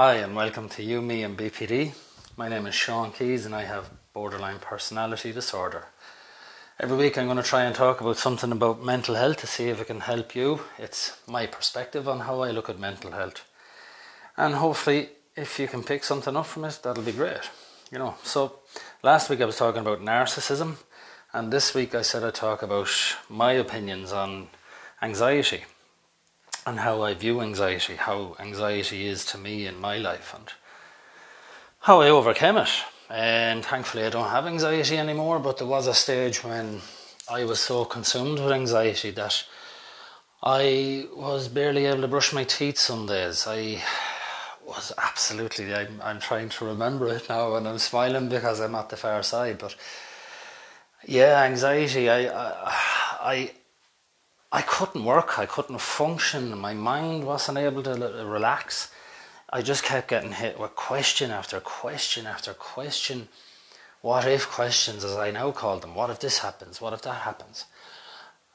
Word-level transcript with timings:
Hi, 0.00 0.14
and 0.14 0.36
welcome 0.36 0.68
to 0.68 0.82
You, 0.84 1.02
Me, 1.02 1.24
and 1.24 1.36
BPD. 1.36 1.92
My 2.36 2.48
name 2.48 2.66
is 2.66 2.74
Sean 2.76 3.10
Keys, 3.10 3.44
and 3.44 3.52
I 3.52 3.64
have 3.64 3.90
borderline 4.12 4.60
personality 4.60 5.32
disorder. 5.32 5.86
Every 6.78 6.96
week, 6.96 7.18
I'm 7.18 7.26
going 7.26 7.36
to 7.36 7.42
try 7.42 7.64
and 7.64 7.74
talk 7.74 8.00
about 8.00 8.16
something 8.16 8.52
about 8.52 8.80
mental 8.80 9.16
health 9.16 9.38
to 9.38 9.48
see 9.48 9.70
if 9.70 9.80
it 9.80 9.88
can 9.88 9.98
help 9.98 10.36
you. 10.36 10.60
It's 10.78 11.18
my 11.26 11.46
perspective 11.46 12.08
on 12.08 12.20
how 12.20 12.42
I 12.42 12.52
look 12.52 12.68
at 12.68 12.78
mental 12.78 13.10
health, 13.10 13.44
and 14.36 14.54
hopefully, 14.54 15.08
if 15.34 15.58
you 15.58 15.66
can 15.66 15.82
pick 15.82 16.04
something 16.04 16.36
up 16.36 16.46
from 16.46 16.66
it, 16.66 16.78
that'll 16.80 17.02
be 17.02 17.10
great. 17.10 17.50
You 17.90 17.98
know, 17.98 18.14
so 18.22 18.60
last 19.02 19.28
week 19.28 19.40
I 19.40 19.46
was 19.46 19.56
talking 19.56 19.80
about 19.80 20.00
narcissism, 20.00 20.76
and 21.32 21.52
this 21.52 21.74
week 21.74 21.96
I 21.96 22.02
said 22.02 22.22
I'd 22.22 22.36
talk 22.36 22.62
about 22.62 23.16
my 23.28 23.50
opinions 23.54 24.12
on 24.12 24.46
anxiety 25.02 25.64
and 26.66 26.80
how 26.80 27.02
I 27.02 27.14
view 27.14 27.40
anxiety, 27.40 27.96
how 27.96 28.36
anxiety 28.38 29.06
is 29.06 29.24
to 29.26 29.38
me 29.38 29.66
in 29.66 29.80
my 29.80 29.98
life, 29.98 30.34
and 30.36 30.52
how 31.80 32.00
I 32.00 32.08
overcame 32.10 32.56
it. 32.56 32.70
And 33.10 33.64
thankfully, 33.64 34.04
I 34.04 34.10
don't 34.10 34.30
have 34.30 34.46
anxiety 34.46 34.98
anymore, 34.98 35.38
but 35.38 35.58
there 35.58 35.66
was 35.66 35.86
a 35.86 35.94
stage 35.94 36.44
when 36.44 36.80
I 37.30 37.44
was 37.44 37.60
so 37.60 37.84
consumed 37.84 38.38
with 38.38 38.52
anxiety 38.52 39.10
that 39.12 39.44
I 40.42 41.06
was 41.16 41.48
barely 41.48 41.86
able 41.86 42.02
to 42.02 42.08
brush 42.08 42.32
my 42.32 42.44
teeth 42.44 42.78
some 42.78 43.06
days. 43.06 43.46
I 43.46 43.82
was 44.66 44.92
absolutely, 44.98 45.74
I'm, 45.74 46.00
I'm 46.02 46.20
trying 46.20 46.50
to 46.50 46.66
remember 46.66 47.08
it 47.08 47.28
now, 47.28 47.54
and 47.56 47.66
I'm 47.66 47.78
smiling 47.78 48.28
because 48.28 48.60
I'm 48.60 48.74
at 48.74 48.90
the 48.90 48.96
far 48.96 49.22
side, 49.22 49.58
but 49.58 49.74
yeah, 51.06 51.42
anxiety, 51.42 52.10
I, 52.10 52.26
I, 52.28 52.74
I 53.20 53.50
I 54.50 54.62
couldn't 54.62 55.04
work, 55.04 55.38
I 55.38 55.46
couldn't 55.46 55.80
function, 55.80 56.56
my 56.56 56.72
mind 56.72 57.24
wasn't 57.24 57.58
able 57.58 57.82
to 57.82 57.92
relax. 58.24 58.90
I 59.50 59.62
just 59.62 59.84
kept 59.84 60.08
getting 60.08 60.32
hit 60.32 60.58
with 60.58 60.74
question 60.74 61.30
after 61.30 61.60
question 61.60 62.26
after 62.26 62.54
question. 62.54 63.28
What 64.00 64.26
if 64.26 64.48
questions, 64.48 65.04
as 65.04 65.16
I 65.16 65.30
now 65.30 65.50
call 65.50 65.78
them. 65.78 65.94
What 65.94 66.10
if 66.10 66.20
this 66.20 66.38
happens? 66.38 66.80
What 66.80 66.92
if 66.92 67.02
that 67.02 67.22
happens? 67.22 67.66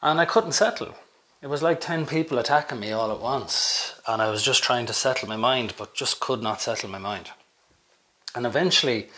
And 0.01 0.19
I 0.19 0.25
couldn't 0.25 0.53
settle. 0.53 0.95
It 1.41 1.47
was 1.47 1.61
like 1.61 1.81
10 1.81 2.05
people 2.05 2.37
attacking 2.37 2.79
me 2.79 2.91
all 2.91 3.11
at 3.11 3.19
once. 3.19 3.95
And 4.07 4.21
I 4.21 4.29
was 4.29 4.41
just 4.41 4.63
trying 4.63 4.85
to 4.85 4.93
settle 4.93 5.27
my 5.27 5.35
mind, 5.35 5.73
but 5.77 5.93
just 5.93 6.19
could 6.19 6.41
not 6.41 6.61
settle 6.61 6.89
my 6.89 6.99
mind. 6.99 7.31
And 8.33 8.45
eventually, 8.45 9.09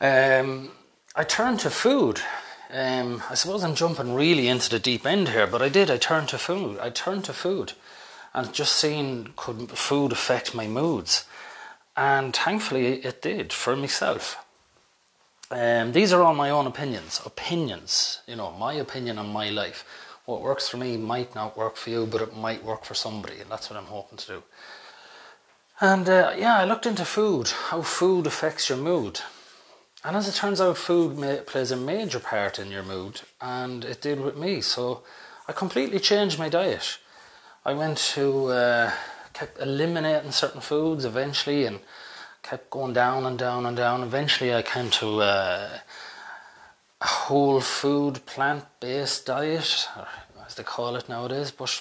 um, 0.00 0.72
I 1.14 1.24
turned 1.24 1.60
to 1.60 1.70
food 1.70 2.20
um, 2.72 3.22
I 3.28 3.34
suppose 3.34 3.62
I'm 3.62 3.74
jumping 3.74 4.14
really 4.14 4.48
into 4.48 4.70
the 4.70 4.78
deep 4.78 5.06
end 5.06 5.28
here, 5.28 5.46
but 5.46 5.60
I 5.60 5.68
did. 5.68 5.90
I 5.90 5.98
turned 5.98 6.28
to 6.30 6.38
food. 6.38 6.78
I 6.80 6.90
turned 6.90 7.24
to 7.26 7.32
food, 7.32 7.74
and 8.32 8.52
just 8.52 8.76
seeing 8.76 9.32
could 9.36 9.70
food 9.70 10.12
affect 10.12 10.54
my 10.54 10.66
moods, 10.66 11.26
and 11.96 12.34
thankfully 12.34 13.04
it 13.04 13.20
did 13.20 13.52
for 13.52 13.76
myself. 13.76 14.42
Um, 15.50 15.92
these 15.92 16.14
are 16.14 16.22
all 16.22 16.34
my 16.34 16.48
own 16.48 16.66
opinions. 16.66 17.20
Opinions, 17.26 18.20
you 18.26 18.36
know, 18.36 18.52
my 18.52 18.72
opinion 18.72 19.18
on 19.18 19.28
my 19.32 19.50
life. 19.50 19.84
What 20.24 20.40
works 20.40 20.68
for 20.68 20.78
me 20.78 20.96
might 20.96 21.34
not 21.34 21.58
work 21.58 21.76
for 21.76 21.90
you, 21.90 22.06
but 22.06 22.22
it 22.22 22.34
might 22.34 22.64
work 22.64 22.84
for 22.84 22.94
somebody, 22.94 23.38
and 23.40 23.50
that's 23.50 23.68
what 23.68 23.78
I'm 23.78 23.86
hoping 23.86 24.16
to 24.18 24.26
do. 24.26 24.42
And 25.80 26.08
uh, 26.08 26.32
yeah, 26.38 26.56
I 26.56 26.64
looked 26.64 26.86
into 26.86 27.04
food, 27.04 27.48
how 27.48 27.82
food 27.82 28.26
affects 28.26 28.68
your 28.68 28.78
mood. 28.78 29.20
And 30.04 30.16
as 30.16 30.28
it 30.28 30.34
turns 30.34 30.60
out, 30.60 30.76
food 30.76 31.16
ma- 31.16 31.44
plays 31.46 31.70
a 31.70 31.76
major 31.76 32.18
part 32.18 32.58
in 32.58 32.70
your 32.70 32.82
mood, 32.82 33.20
and 33.40 33.84
it 33.84 34.00
did 34.00 34.20
with 34.20 34.36
me. 34.36 34.60
So 34.60 35.04
I 35.46 35.52
completely 35.52 36.00
changed 36.00 36.38
my 36.38 36.48
diet. 36.48 36.98
I 37.64 37.74
went 37.74 37.98
to, 38.14 38.48
uh, 38.48 38.92
kept 39.32 39.60
eliminating 39.60 40.32
certain 40.32 40.60
foods 40.60 41.04
eventually, 41.04 41.66
and 41.66 41.78
kept 42.42 42.70
going 42.70 42.92
down 42.92 43.24
and 43.24 43.38
down 43.38 43.64
and 43.64 43.76
down. 43.76 44.02
Eventually, 44.02 44.52
I 44.52 44.62
came 44.62 44.90
to 44.90 45.20
uh, 45.20 45.78
a 47.00 47.06
whole 47.06 47.60
food, 47.60 48.26
plant 48.26 48.64
based 48.80 49.26
diet, 49.26 49.88
as 50.44 50.56
they 50.56 50.64
call 50.64 50.96
it 50.96 51.08
nowadays. 51.08 51.52
But 51.52 51.80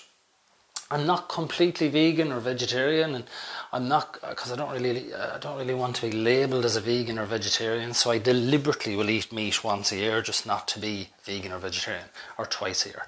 I'm 0.92 1.06
not 1.06 1.30
completely 1.30 1.88
vegan 1.88 2.34
or 2.34 2.42
vegetarian, 2.42 3.16
and 3.16 3.24
I'm 3.72 3.88
not 3.88 4.20
because 4.30 4.52
I 4.52 4.58
don't 4.58 4.72
really 4.72 5.14
I 5.14 5.38
don't 5.40 5.58
really 5.58 5.74
want 5.74 5.96
to 5.96 6.02
be 6.10 6.12
labelled 6.12 6.66
as 6.66 6.76
a 6.76 6.82
vegan 6.82 7.18
or 7.18 7.26
vegetarian. 7.26 7.94
So 7.94 8.12
I 8.12 8.18
deliberately 8.18 8.98
will 8.98 9.10
eat 9.10 9.32
meat 9.32 9.64
once 9.64 9.94
a 9.94 9.96
year, 9.96 10.22
just 10.22 10.46
not 10.46 10.68
to 10.70 10.80
be 10.80 11.10
vegan 11.24 11.54
or 11.54 11.60
vegetarian, 11.60 12.08
or 12.38 12.46
twice 12.46 12.86
a 12.86 12.90
year. 12.90 13.08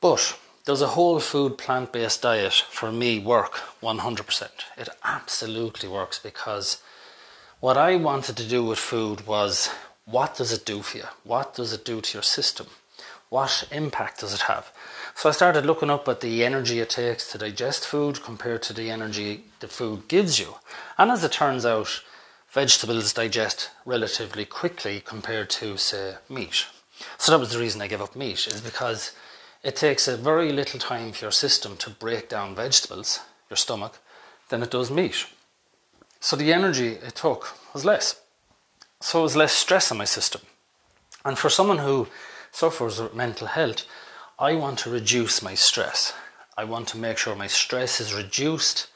But 0.00 0.38
does 0.64 0.80
a 0.80 0.88
whole 0.96 1.20
food 1.20 1.58
plant 1.58 1.92
based 1.92 2.22
diet 2.22 2.54
for 2.54 2.90
me 2.90 3.18
work 3.18 3.60
100%? 3.82 4.48
It 4.78 4.88
absolutely 5.04 5.90
works 5.90 6.18
because 6.18 6.80
what 7.60 7.76
I 7.76 7.96
wanted 7.96 8.38
to 8.38 8.48
do 8.48 8.64
with 8.64 8.78
food 8.78 9.26
was 9.26 9.68
what 10.06 10.36
does 10.36 10.52
it 10.52 10.64
do 10.64 10.80
for 10.80 10.98
you? 10.98 11.04
What 11.22 11.54
does 11.54 11.74
it 11.74 11.84
do 11.84 12.00
to 12.00 12.16
your 12.16 12.22
system? 12.22 12.68
What 13.28 13.68
impact 13.70 14.20
does 14.20 14.32
it 14.32 14.42
have? 14.42 14.72
So 15.14 15.28
I 15.28 15.32
started 15.32 15.64
looking 15.64 15.90
up 15.90 16.08
at 16.08 16.20
the 16.20 16.44
energy 16.44 16.80
it 16.80 16.90
takes 16.90 17.30
to 17.30 17.38
digest 17.38 17.86
food 17.86 18.22
compared 18.22 18.62
to 18.64 18.72
the 18.72 18.90
energy 18.90 19.44
the 19.60 19.68
food 19.68 20.08
gives 20.08 20.38
you. 20.38 20.56
And 20.98 21.10
as 21.10 21.22
it 21.22 21.32
turns 21.32 21.64
out, 21.64 22.02
vegetables 22.50 23.12
digest 23.12 23.70
relatively 23.86 24.44
quickly 24.44 25.00
compared 25.00 25.50
to, 25.50 25.76
say, 25.76 26.16
meat. 26.28 26.66
So 27.18 27.32
that 27.32 27.38
was 27.38 27.52
the 27.52 27.58
reason 27.58 27.80
I 27.80 27.86
gave 27.86 28.02
up 28.02 28.16
meat, 28.16 28.46
is 28.46 28.60
because 28.60 29.12
it 29.62 29.76
takes 29.76 30.08
a 30.08 30.16
very 30.16 30.52
little 30.52 30.80
time 30.80 31.12
for 31.12 31.24
your 31.24 31.32
system 31.32 31.76
to 31.78 31.90
break 31.90 32.28
down 32.28 32.54
vegetables, 32.54 33.20
your 33.48 33.56
stomach, 33.56 33.98
than 34.48 34.62
it 34.62 34.70
does 34.70 34.90
meat. 34.90 35.26
So 36.20 36.36
the 36.36 36.52
energy 36.52 36.88
it 36.88 37.14
took 37.14 37.56
was 37.72 37.84
less. 37.84 38.20
So 39.00 39.20
it 39.20 39.22
was 39.22 39.36
less 39.36 39.52
stress 39.52 39.90
on 39.90 39.98
my 39.98 40.04
system. 40.04 40.42
And 41.24 41.38
for 41.38 41.50
someone 41.50 41.78
who 41.78 42.08
suffers 42.52 43.00
with 43.00 43.14
mental 43.14 43.46
health, 43.46 43.86
I 44.38 44.54
want 44.54 44.80
to 44.80 44.90
reduce 44.90 45.42
my 45.42 45.54
stress. 45.54 46.12
I 46.56 46.64
want 46.64 46.88
to 46.88 46.98
make 46.98 47.18
sure 47.18 47.36
my 47.36 47.46
stress 47.46 48.00
is 48.00 48.12
reduced 48.12 48.88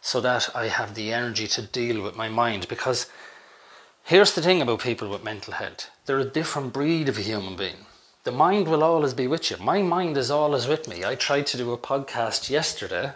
so 0.00 0.20
that 0.20 0.50
I 0.52 0.66
have 0.66 0.96
the 0.96 1.12
energy 1.12 1.46
to 1.46 1.62
deal 1.62 2.02
with 2.02 2.16
my 2.16 2.28
mind. 2.28 2.66
Because 2.66 3.06
here's 4.02 4.34
the 4.34 4.42
thing 4.42 4.60
about 4.60 4.80
people 4.80 5.08
with 5.08 5.22
mental 5.22 5.54
health 5.54 5.90
they're 6.06 6.18
a 6.18 6.24
different 6.24 6.72
breed 6.72 7.08
of 7.08 7.18
a 7.18 7.22
human 7.22 7.54
being. 7.54 7.86
The 8.24 8.32
mind 8.32 8.66
will 8.66 8.82
always 8.82 9.14
be 9.14 9.28
with 9.28 9.48
you. 9.48 9.58
My 9.58 9.80
mind 9.80 10.16
is 10.16 10.28
always 10.28 10.66
with 10.66 10.88
me. 10.88 11.04
I 11.04 11.14
tried 11.14 11.46
to 11.48 11.56
do 11.56 11.72
a 11.72 11.78
podcast 11.78 12.50
yesterday 12.50 13.12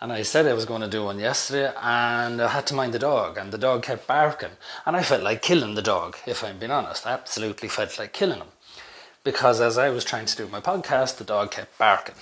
and 0.00 0.12
I 0.12 0.22
said 0.22 0.46
I 0.46 0.54
was 0.54 0.64
going 0.64 0.80
to 0.80 0.88
do 0.88 1.04
one 1.04 1.20
yesterday, 1.20 1.72
and 1.80 2.42
I 2.42 2.48
had 2.48 2.66
to 2.66 2.74
mind 2.74 2.92
the 2.92 2.98
dog, 2.98 3.38
and 3.38 3.52
the 3.52 3.56
dog 3.56 3.84
kept 3.84 4.08
barking, 4.08 4.50
and 4.84 4.96
I 4.96 5.04
felt 5.04 5.22
like 5.22 5.42
killing 5.42 5.76
the 5.76 5.80
dog, 5.80 6.16
if 6.26 6.42
I'm 6.42 6.58
being 6.58 6.72
honest. 6.72 7.06
I 7.06 7.12
absolutely 7.12 7.68
felt 7.68 7.96
like 8.00 8.12
killing 8.12 8.38
him 8.38 8.48
because 9.24 9.60
as 9.60 9.78
I 9.78 9.90
was 9.90 10.04
trying 10.04 10.26
to 10.26 10.36
do 10.36 10.48
my 10.48 10.60
podcast, 10.60 11.16
the 11.16 11.24
dog 11.24 11.52
kept 11.52 11.78
barking. 11.78 12.16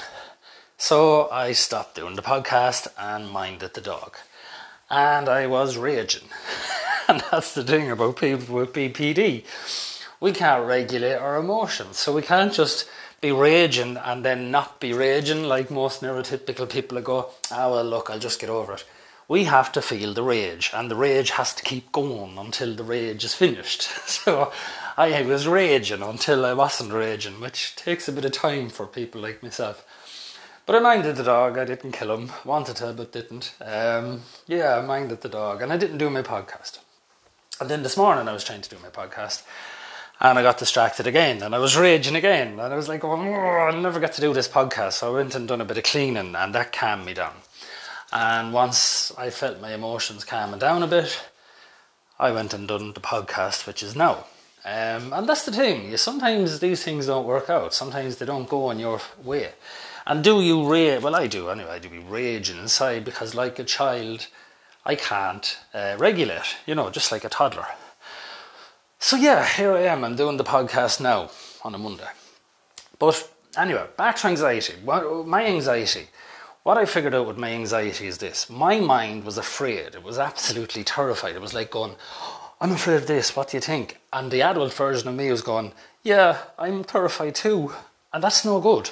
So 0.76 1.28
I 1.30 1.52
stopped 1.52 1.96
doing 1.96 2.16
the 2.16 2.22
podcast 2.22 2.88
and 2.98 3.30
minded 3.30 3.74
the 3.74 3.80
dog. 3.80 4.16
And 4.88 5.28
I 5.28 5.46
was 5.46 5.76
raging. 5.76 6.28
and 7.08 7.22
that's 7.30 7.54
the 7.54 7.64
thing 7.64 7.90
about 7.90 8.16
people 8.16 8.54
with 8.54 8.72
BPD. 8.72 9.44
We 10.20 10.32
can't 10.32 10.66
regulate 10.66 11.16
our 11.16 11.36
emotions. 11.36 11.98
So 11.98 12.12
we 12.12 12.22
can't 12.22 12.52
just 12.52 12.88
be 13.20 13.32
raging 13.32 13.96
and 13.98 14.24
then 14.24 14.50
not 14.50 14.80
be 14.80 14.92
raging 14.92 15.44
like 15.44 15.70
most 15.70 16.02
neurotypical 16.02 16.68
people 16.68 17.00
go, 17.00 17.30
ah, 17.50 17.70
well, 17.70 17.84
look, 17.84 18.10
I'll 18.10 18.18
just 18.18 18.40
get 18.40 18.50
over 18.50 18.74
it. 18.74 18.84
We 19.28 19.44
have 19.44 19.70
to 19.72 19.82
feel 19.82 20.12
the 20.12 20.24
rage, 20.24 20.72
and 20.74 20.90
the 20.90 20.96
rage 20.96 21.30
has 21.30 21.54
to 21.54 21.62
keep 21.62 21.92
going 21.92 22.36
until 22.36 22.74
the 22.74 22.82
rage 22.82 23.22
is 23.22 23.34
finished. 23.34 23.88
So 24.06 24.52
I 25.00 25.22
was 25.22 25.48
raging 25.48 26.02
until 26.02 26.44
I 26.44 26.52
wasn't 26.52 26.92
raging, 26.92 27.40
which 27.40 27.74
takes 27.74 28.06
a 28.06 28.12
bit 28.12 28.26
of 28.26 28.32
time 28.32 28.68
for 28.68 28.86
people 28.86 29.22
like 29.22 29.42
myself. 29.42 29.82
But 30.66 30.76
I 30.76 30.80
minded 30.80 31.16
the 31.16 31.22
dog. 31.22 31.56
I 31.56 31.64
didn't 31.64 31.92
kill 31.92 32.14
him. 32.14 32.30
Wanted 32.44 32.76
to, 32.76 32.92
but 32.92 33.10
didn't. 33.10 33.54
Um, 33.62 34.20
yeah, 34.46 34.76
I 34.76 34.82
minded 34.84 35.22
the 35.22 35.30
dog, 35.30 35.62
and 35.62 35.72
I 35.72 35.78
didn't 35.78 35.96
do 35.96 36.10
my 36.10 36.20
podcast. 36.20 36.80
And 37.62 37.70
then 37.70 37.82
this 37.82 37.96
morning 37.96 38.28
I 38.28 38.34
was 38.34 38.44
trying 38.44 38.60
to 38.60 38.68
do 38.68 38.76
my 38.82 38.90
podcast, 38.90 39.42
and 40.20 40.38
I 40.38 40.42
got 40.42 40.58
distracted 40.58 41.06
again, 41.06 41.42
and 41.42 41.54
I 41.54 41.58
was 41.58 41.78
raging 41.78 42.14
again, 42.14 42.60
and 42.60 42.60
I 42.60 42.76
was 42.76 42.90
like, 42.90 43.02
oh, 43.02 43.16
I'll 43.16 43.80
never 43.80 44.00
get 44.00 44.12
to 44.12 44.20
do 44.20 44.34
this 44.34 44.48
podcast. 44.48 44.92
So 44.92 45.14
I 45.14 45.16
went 45.16 45.34
and 45.34 45.48
done 45.48 45.62
a 45.62 45.64
bit 45.64 45.78
of 45.78 45.84
cleaning, 45.84 46.36
and 46.36 46.54
that 46.54 46.72
calmed 46.74 47.06
me 47.06 47.14
down. 47.14 47.36
And 48.12 48.52
once 48.52 49.12
I 49.16 49.30
felt 49.30 49.62
my 49.62 49.72
emotions 49.72 50.24
calming 50.24 50.58
down 50.58 50.82
a 50.82 50.86
bit, 50.86 51.26
I 52.18 52.32
went 52.32 52.52
and 52.52 52.68
done 52.68 52.92
the 52.92 53.00
podcast, 53.00 53.66
which 53.66 53.82
is 53.82 53.96
now. 53.96 54.26
Um, 54.64 55.12
and 55.12 55.28
that's 55.28 55.44
the 55.44 55.52
thing. 55.52 55.96
Sometimes 55.96 56.60
these 56.60 56.84
things 56.84 57.06
don't 57.06 57.26
work 57.26 57.48
out. 57.48 57.72
Sometimes 57.72 58.16
they 58.16 58.26
don't 58.26 58.48
go 58.48 58.70
in 58.70 58.78
your 58.78 59.00
way. 59.22 59.52
And 60.06 60.22
do 60.22 60.40
you 60.40 60.68
rage? 60.70 61.02
Well, 61.02 61.14
I 61.14 61.26
do 61.26 61.48
anyway. 61.48 61.70
I 61.70 61.78
do 61.78 61.88
be 61.88 61.98
raging 61.98 62.58
inside 62.58 63.04
because, 63.04 63.34
like 63.34 63.58
a 63.58 63.64
child, 63.64 64.26
I 64.84 64.96
can't 64.96 65.58
uh, 65.72 65.96
regulate. 65.98 66.56
You 66.66 66.74
know, 66.74 66.90
just 66.90 67.12
like 67.12 67.24
a 67.24 67.28
toddler. 67.28 67.66
So 68.98 69.16
yeah, 69.16 69.46
here 69.46 69.72
I 69.72 69.82
am. 69.82 70.04
I'm 70.04 70.16
doing 70.16 70.36
the 70.36 70.44
podcast 70.44 71.00
now 71.00 71.30
on 71.64 71.74
a 71.74 71.78
Monday. 71.78 72.08
But 72.98 73.30
anyway, 73.56 73.86
back 73.96 74.16
to 74.16 74.26
anxiety. 74.28 74.74
My 74.84 75.46
anxiety. 75.46 76.08
what 76.62 76.76
I 76.76 76.84
figured 76.84 77.14
out 77.14 77.26
with 77.26 77.38
my 77.38 77.50
anxiety 77.50 78.06
is 78.06 78.18
this 78.18 78.50
my 78.50 78.78
mind 78.78 79.24
was 79.24 79.38
afraid, 79.38 79.94
it 79.94 80.02
was 80.02 80.18
absolutely 80.18 80.84
terrified. 80.84 81.34
It 81.34 81.40
was 81.40 81.54
like 81.54 81.70
going, 81.70 81.96
I'm 82.62 82.72
afraid 82.72 82.96
of 82.96 83.06
this, 83.06 83.34
what 83.34 83.48
do 83.48 83.56
you 83.56 83.60
think? 83.62 83.98
And 84.12 84.30
the 84.30 84.42
adult 84.42 84.74
version 84.74 85.08
of 85.08 85.14
me 85.14 85.30
was 85.30 85.40
going, 85.40 85.72
Yeah, 86.02 86.36
I'm 86.58 86.84
terrified 86.84 87.34
too. 87.34 87.72
And 88.12 88.22
that's 88.22 88.44
no 88.44 88.60
good. 88.60 88.90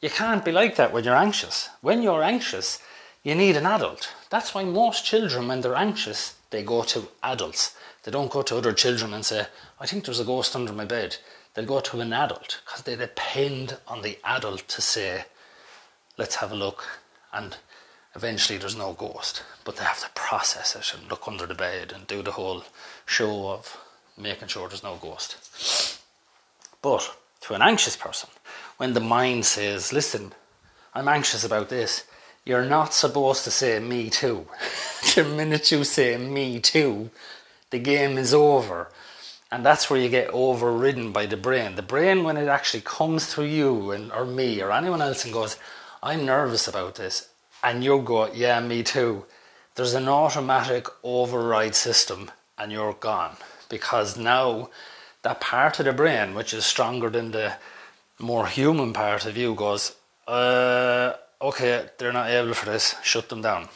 You 0.00 0.08
can't 0.08 0.44
be 0.44 0.52
like 0.52 0.76
that 0.76 0.92
when 0.92 1.02
you're 1.02 1.16
anxious. 1.16 1.68
When 1.80 2.02
you're 2.02 2.22
anxious, 2.22 2.80
you 3.24 3.34
need 3.34 3.56
an 3.56 3.66
adult. 3.66 4.14
That's 4.30 4.54
why 4.54 4.62
most 4.62 5.04
children, 5.04 5.48
when 5.48 5.62
they're 5.62 5.74
anxious, 5.74 6.36
they 6.50 6.62
go 6.62 6.84
to 6.84 7.08
adults. 7.24 7.76
They 8.04 8.12
don't 8.12 8.30
go 8.30 8.42
to 8.42 8.56
other 8.56 8.72
children 8.72 9.12
and 9.12 9.24
say, 9.24 9.46
I 9.80 9.86
think 9.86 10.04
there's 10.04 10.20
a 10.20 10.24
ghost 10.24 10.54
under 10.54 10.72
my 10.72 10.84
bed. 10.84 11.16
They'll 11.54 11.66
go 11.66 11.80
to 11.80 12.00
an 12.00 12.12
adult 12.12 12.60
because 12.64 12.82
they 12.82 12.94
depend 12.94 13.78
on 13.88 14.02
the 14.02 14.18
adult 14.22 14.68
to 14.68 14.80
say, 14.80 15.24
let's 16.16 16.36
have 16.36 16.52
a 16.52 16.56
look. 16.56 16.86
And 17.32 17.56
eventually 18.14 18.58
there's 18.58 18.76
no 18.76 18.92
ghost. 18.92 19.42
But 19.64 19.76
they 19.76 19.84
have 19.84 20.00
to 20.04 20.10
process 20.14 20.76
it 20.76 20.96
and 20.96 21.10
look 21.10 21.26
under 21.26 21.46
the 21.46 21.54
bed 21.54 21.92
and 21.92 22.06
do 22.06 22.22
the 22.22 22.32
whole 22.32 22.62
show 23.08 23.48
of 23.48 23.76
making 24.16 24.48
sure 24.48 24.68
there's 24.68 24.82
no 24.82 24.96
ghost. 24.96 25.98
But 26.82 27.16
to 27.42 27.54
an 27.54 27.62
anxious 27.62 27.96
person, 27.96 28.28
when 28.76 28.92
the 28.92 29.00
mind 29.00 29.46
says, 29.46 29.92
listen, 29.92 30.32
I'm 30.94 31.08
anxious 31.08 31.42
about 31.42 31.70
this, 31.70 32.04
you're 32.44 32.64
not 32.64 32.92
supposed 32.92 33.44
to 33.44 33.50
say 33.50 33.78
me 33.78 34.10
too. 34.10 34.46
the 35.14 35.24
minute 35.24 35.72
you 35.72 35.84
say 35.84 36.16
me 36.16 36.60
too, 36.60 37.10
the 37.70 37.78
game 37.78 38.18
is 38.18 38.34
over. 38.34 38.90
And 39.50 39.64
that's 39.64 39.88
where 39.88 40.00
you 40.00 40.10
get 40.10 40.28
overridden 40.28 41.10
by 41.10 41.24
the 41.24 41.36
brain. 41.36 41.76
The 41.76 41.82
brain, 41.82 42.24
when 42.24 42.36
it 42.36 42.48
actually 42.48 42.82
comes 42.82 43.26
through 43.26 43.46
you 43.46 43.90
and, 43.90 44.12
or 44.12 44.26
me 44.26 44.60
or 44.60 44.70
anyone 44.70 45.00
else 45.00 45.24
and 45.24 45.32
goes, 45.32 45.56
I'm 46.02 46.26
nervous 46.26 46.68
about 46.68 46.96
this, 46.96 47.28
and 47.64 47.82
you 47.82 48.00
go, 48.00 48.32
yeah, 48.32 48.60
me 48.60 48.82
too, 48.82 49.24
there's 49.74 49.94
an 49.94 50.08
automatic 50.08 50.86
override 51.02 51.74
system 51.74 52.30
and 52.58 52.72
you're 52.72 52.94
gone. 52.94 53.36
Because 53.68 54.16
now 54.16 54.70
that 55.22 55.40
part 55.40 55.78
of 55.78 55.86
the 55.86 55.92
brain, 55.92 56.34
which 56.34 56.52
is 56.54 56.64
stronger 56.64 57.10
than 57.10 57.30
the 57.30 57.54
more 58.18 58.46
human 58.46 58.92
part 58.92 59.26
of 59.26 59.36
you, 59.36 59.54
goes, 59.54 59.94
uh, 60.26 61.12
okay, 61.40 61.88
they're 61.98 62.12
not 62.12 62.30
able 62.30 62.54
for 62.54 62.66
this, 62.66 62.96
shut 63.02 63.28
them 63.28 63.42
down. 63.42 63.68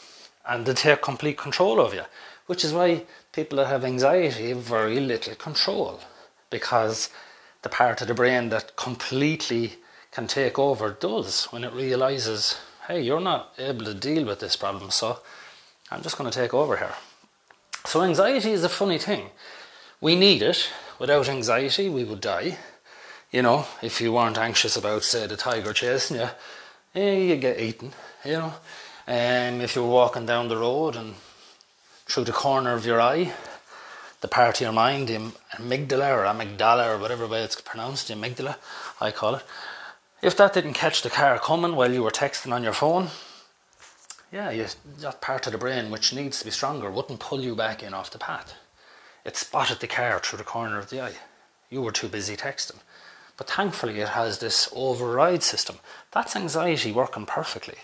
And 0.46 0.66
they 0.66 0.74
take 0.74 1.02
complete 1.02 1.38
control 1.38 1.80
of 1.80 1.94
you, 1.94 2.02
which 2.46 2.64
is 2.64 2.72
why 2.72 3.04
people 3.32 3.58
that 3.58 3.68
have 3.68 3.84
anxiety 3.84 4.48
have 4.48 4.58
very 4.58 5.00
little 5.00 5.34
control 5.34 6.00
because 6.52 7.08
the 7.62 7.68
part 7.68 8.00
of 8.02 8.08
the 8.08 8.14
brain 8.14 8.50
that 8.50 8.76
completely 8.76 9.74
can 10.12 10.28
take 10.28 10.58
over 10.58 10.90
does 10.90 11.46
when 11.46 11.64
it 11.64 11.72
realizes, 11.72 12.60
hey, 12.86 13.00
you're 13.00 13.20
not 13.20 13.54
able 13.58 13.84
to 13.86 13.94
deal 13.94 14.24
with 14.26 14.38
this 14.40 14.54
problem, 14.54 14.90
so 14.90 15.18
I'm 15.90 16.02
just 16.02 16.18
going 16.18 16.30
to 16.30 16.38
take 16.38 16.52
over 16.54 16.76
here. 16.76 16.94
So, 17.84 18.02
anxiety 18.02 18.52
is 18.52 18.64
a 18.64 18.68
funny 18.68 18.98
thing. 18.98 19.30
We 20.00 20.16
need 20.16 20.42
it. 20.42 20.68
Without 20.98 21.28
anxiety, 21.28 21.88
we 21.88 22.04
would 22.04 22.20
die. 22.20 22.58
You 23.30 23.42
know, 23.42 23.66
if 23.82 24.00
you 24.00 24.12
weren't 24.12 24.38
anxious 24.38 24.76
about, 24.76 25.04
say, 25.04 25.26
the 25.26 25.36
tiger 25.36 25.72
chasing 25.72 26.18
you, 26.18 26.28
yeah, 26.94 27.12
you 27.12 27.36
get 27.36 27.58
eaten, 27.58 27.92
you 28.24 28.32
know. 28.32 28.54
Um, 29.06 29.60
if 29.60 29.74
you 29.74 29.82
were 29.82 29.88
walking 29.88 30.26
down 30.26 30.48
the 30.48 30.58
road 30.58 30.96
and 30.96 31.14
through 32.06 32.24
the 32.24 32.32
corner 32.32 32.74
of 32.74 32.86
your 32.86 33.00
eye, 33.00 33.32
the 34.20 34.28
part 34.28 34.56
of 34.56 34.60
your 34.60 34.72
mind, 34.72 35.08
the 35.08 35.32
amygdala 35.56 36.16
or 36.16 36.24
amygdala 36.24 36.94
or 36.94 36.98
whatever 36.98 37.26
way 37.26 37.42
it's 37.42 37.60
pronounced, 37.60 38.08
the 38.08 38.14
amygdala, 38.14 38.56
I 39.00 39.10
call 39.10 39.36
it. 39.36 39.44
If 40.20 40.36
that 40.36 40.52
didn't 40.52 40.74
catch 40.74 41.02
the 41.02 41.10
car 41.10 41.38
coming 41.38 41.74
while 41.74 41.92
you 41.92 42.02
were 42.02 42.10
texting 42.10 42.52
on 42.52 42.62
your 42.62 42.72
phone, 42.72 43.08
yeah, 44.32 44.50
you, 44.50 44.66
that 45.00 45.20
part 45.20 45.46
of 45.46 45.52
the 45.52 45.58
brain 45.58 45.90
which 45.90 46.14
needs 46.14 46.38
to 46.38 46.44
be 46.46 46.50
stronger 46.50 46.90
wouldn't 46.90 47.20
pull 47.20 47.42
you 47.42 47.54
back 47.54 47.82
in 47.82 47.92
off 47.92 48.10
the 48.10 48.18
path. 48.18 48.54
It 49.24 49.36
spotted 49.36 49.80
the 49.80 49.86
car 49.86 50.18
through 50.18 50.38
the 50.38 50.44
corner 50.44 50.78
of 50.78 50.88
the 50.88 51.02
eye. 51.02 51.16
You 51.68 51.82
were 51.82 51.92
too 51.92 52.08
busy 52.08 52.36
texting. 52.36 52.80
But 53.36 53.50
thankfully, 53.50 54.00
it 54.00 54.08
has 54.08 54.38
this 54.38 54.68
override 54.74 55.42
system. 55.42 55.76
That's 56.12 56.34
anxiety 56.34 56.92
working 56.92 57.26
perfectly. 57.26 57.76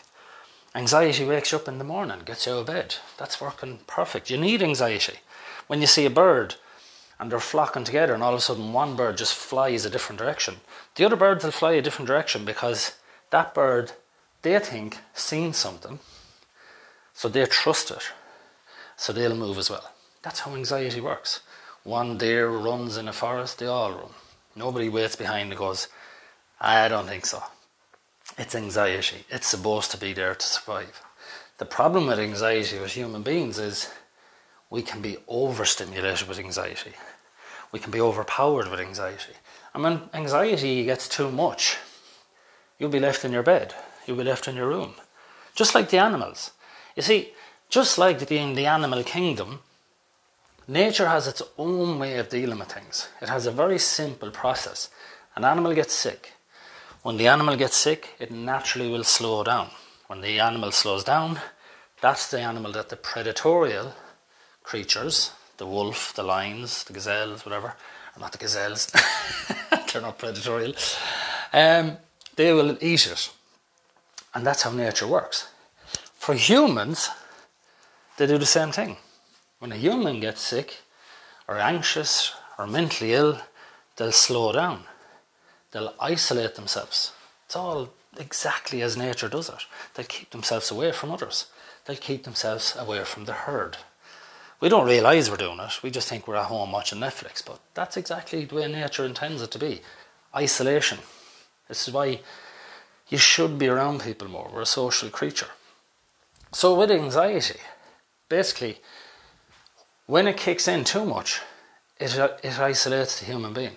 Anxiety 0.75 1.25
wakes 1.25 1.53
you 1.53 1.59
up 1.59 1.69
in 1.69 1.79
the 1.79 1.85
morning, 1.85 2.21
gets 2.25 2.47
you 2.47 2.53
out 2.53 2.61
of 2.61 2.67
bed. 2.67 2.97
That's 3.19 3.41
working 3.41 3.81
perfect. 3.87 4.31
You 4.31 4.37
need 4.37 4.63
anxiety. 4.63 5.19
When 5.67 5.81
you 5.81 5.87
see 5.87 6.07
a 6.07 6.11
bird 6.11 6.57
and 7.19 7.31
they're 7.31 7.41
flocking 7.41 7.85
together, 7.85 8.15
and 8.15 8.23
all 8.23 8.33
of 8.33 8.39
a 8.39 8.43
sudden 8.43 8.73
one 8.73 8.97
bird 8.97 9.19
just 9.19 9.35
flies 9.35 9.85
a 9.85 9.91
different 9.91 10.19
direction, 10.19 10.57
the 10.95 11.05
other 11.05 11.17
birds 11.17 11.45
will 11.45 11.51
fly 11.51 11.73
a 11.73 11.83
different 11.83 12.07
direction 12.07 12.45
because 12.45 12.97
that 13.31 13.55
bird, 13.55 13.93
they 14.43 14.59
think, 14.59 14.99
seen 15.15 15.53
something, 15.53 15.99
so 17.19 17.29
they 17.29 17.45
trust 17.47 17.91
it, 17.91 18.13
so 18.97 19.13
they'll 19.13 19.35
move 19.35 19.59
as 19.59 19.69
well. 19.69 19.91
That's 20.23 20.39
how 20.39 20.55
anxiety 20.55 21.01
works. 21.01 21.41
One 21.83 22.17
deer 22.17 22.49
runs 22.49 22.97
in 22.97 23.09
a 23.09 23.13
forest, 23.13 23.59
they 23.59 23.67
all 23.67 23.91
run. 23.91 24.11
Nobody 24.55 24.89
waits 24.89 25.17
behind 25.17 25.51
and 25.51 25.59
goes, 25.59 25.89
I 26.61 26.87
don't 26.87 27.09
think 27.09 27.27
so. 27.27 27.43
It's 28.39 28.55
anxiety. 28.55 29.25
It's 29.31 29.49
supposed 29.49 29.91
to 29.91 29.99
be 29.99 30.13
there 30.13 30.37
to 30.37 30.47
survive. 30.47 31.03
The 31.57 31.65
problem 31.65 32.07
with 32.07 32.21
anxiety 32.21 32.79
with 32.79 32.93
human 32.93 33.25
beings 33.25 33.59
is 33.59 33.91
we 34.71 34.83
can 34.83 35.03
be 35.03 35.17
overstimulated 35.27 36.29
with 36.29 36.39
anxiety. 36.39 36.93
We 37.73 37.81
can 37.81 37.91
be 37.91 38.01
overpowered 38.01 38.69
with 38.69 38.79
anxiety. 38.79 39.35
And 39.75 39.83
when 39.83 40.03
anxiety 40.15 40.85
gets 40.85 41.09
too 41.09 41.33
much, 41.33 41.79
you'll 42.79 42.91
be 42.91 43.01
left 43.01 43.25
in 43.25 43.33
your 43.33 43.43
bed. 43.43 43.75
You'll 44.07 44.19
be 44.19 44.23
left 44.23 44.47
in 44.47 44.55
your 44.55 44.69
room. 44.69 44.95
Just 45.57 45.75
like 45.75 45.91
the 45.91 45.99
animals. 45.99 46.53
You 46.99 47.03
see, 47.03 47.33
just 47.69 47.97
like 47.97 48.29
in 48.33 48.55
the 48.57 48.67
animal 48.67 49.05
kingdom, 49.05 49.61
nature 50.67 51.07
has 51.07 51.29
its 51.29 51.43
own 51.57 52.01
way 52.01 52.19
of 52.19 52.29
dealing 52.29 52.59
with 52.59 52.73
things. 52.73 53.09
It 53.23 53.29
has 53.29 53.47
a 53.47 53.53
very 53.53 53.79
simple 53.79 54.33
process. 54.33 54.91
An 55.37 55.45
animal 55.45 55.75
gets 55.75 55.95
sick. 55.95 56.33
When 57.05 57.17
the 57.17 57.29
animal 57.29 57.55
gets 57.55 57.77
sick, 57.77 58.17
it 58.19 58.33
naturally 58.33 58.91
will 58.91 59.05
slow 59.05 59.45
down. 59.45 59.71
When 60.09 60.23
the 60.23 60.41
animal 60.41 60.73
slows 60.73 61.05
down, 61.05 61.39
that's 62.01 62.33
the 62.33 62.41
animal 62.41 62.73
that 62.73 62.89
the 62.89 62.97
predatorial 62.97 63.93
creatures, 64.65 65.31
the 65.59 65.67
wolf, 65.67 66.13
the 66.17 66.25
lions, 66.25 66.83
the 66.83 66.95
gazelles, 66.95 67.47
whatever, 67.47 67.77
or 68.17 68.21
not 68.21 68.33
the 68.33 68.39
gazelles, 68.39 68.87
they're 69.93 70.03
not 70.03 70.19
predatorial, 70.19 70.75
um, 71.53 71.97
they 72.35 72.53
will 72.53 72.77
eat 72.81 73.07
it. 73.07 73.31
And 74.35 74.45
that's 74.45 74.63
how 74.63 74.73
nature 74.73 75.07
works. 75.07 75.47
For 76.19 76.35
humans, 76.35 77.09
they 78.19 78.27
do 78.27 78.37
the 78.39 78.47
same 78.47 78.73
thing. 78.73 78.99
When 79.59 79.73
a 79.73 79.77
human 79.77 80.21
gets 80.21 80.43
sick, 80.43 80.79
or 81.49 81.59
anxious, 81.59 82.35
or 82.59 82.67
mentally 82.67 83.15
ill, 83.15 83.41
they'll 83.97 84.13
slow 84.13 84.53
down 84.53 84.85
They'll 85.71 85.95
isolate 86.01 86.55
themselves. 86.55 87.13
It's 87.47 87.57
all 87.57 87.91
exactly 88.19 88.83
as 88.83 88.97
nature 88.97 89.29
does 89.29 89.49
it. 89.49 89.67
They'll 89.95 90.07
keep 90.07 90.31
themselves 90.31 90.71
away 90.71 90.93
from 90.93 91.11
others. 91.11 91.47
They'll 91.85 91.97
keep 91.97 92.25
themselves 92.25 92.75
away 92.77 93.05
from 93.05 93.27
the 93.27 93.33
herd. 93.33 93.77
We 94.61 94.69
don't 94.69 94.87
realise 94.87 95.31
we're 95.31 95.37
doing 95.37 95.61
it. 95.61 95.83
We 95.83 95.91
just 95.91 96.09
think 96.09 96.27
we're 96.27 96.37
at 96.37 96.47
home 96.47 96.73
watching 96.73 96.99
Netflix. 96.99 97.45
But 97.45 97.61
that's 97.75 97.97
exactly 97.97 98.45
the 98.45 98.55
way 98.55 98.69
nature 98.69 99.05
intends 99.05 99.43
it 99.43 99.51
to 99.53 99.59
be. 99.59 99.83
Isolation. 100.35 100.99
This 101.69 101.87
is 101.87 101.95
why 101.95 102.21
you 103.09 103.19
should 103.19 103.59
be 103.59 103.69
around 103.69 104.01
people 104.01 104.29
more. 104.29 104.51
We're 104.53 104.63
a 104.63 104.67
social 104.67 105.11
creature. 105.11 105.49
So 106.53 106.75
with 106.75 106.91
anxiety, 106.91 107.61
basically, 108.29 108.79
when 110.07 110.27
it 110.27 110.37
kicks 110.37 110.67
in 110.67 110.85
too 110.85 111.05
much, 111.05 111.43
it, 111.99 112.17
it 112.43 112.59
isolates 112.59 113.19
the 113.19 113.27
human 113.27 113.53
being 113.53 113.77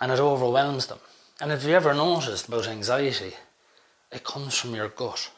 and 0.00 0.12
it 0.12 0.20
overwhelms 0.20 0.86
them. 0.86 0.98
And 1.40 1.52
if 1.52 1.64
you 1.64 1.74
ever 1.74 1.94
noticed 1.94 2.48
about 2.48 2.68
anxiety, 2.68 3.34
it 4.12 4.24
comes 4.24 4.56
from 4.56 4.74
your 4.74 4.88
gut. 4.88 5.30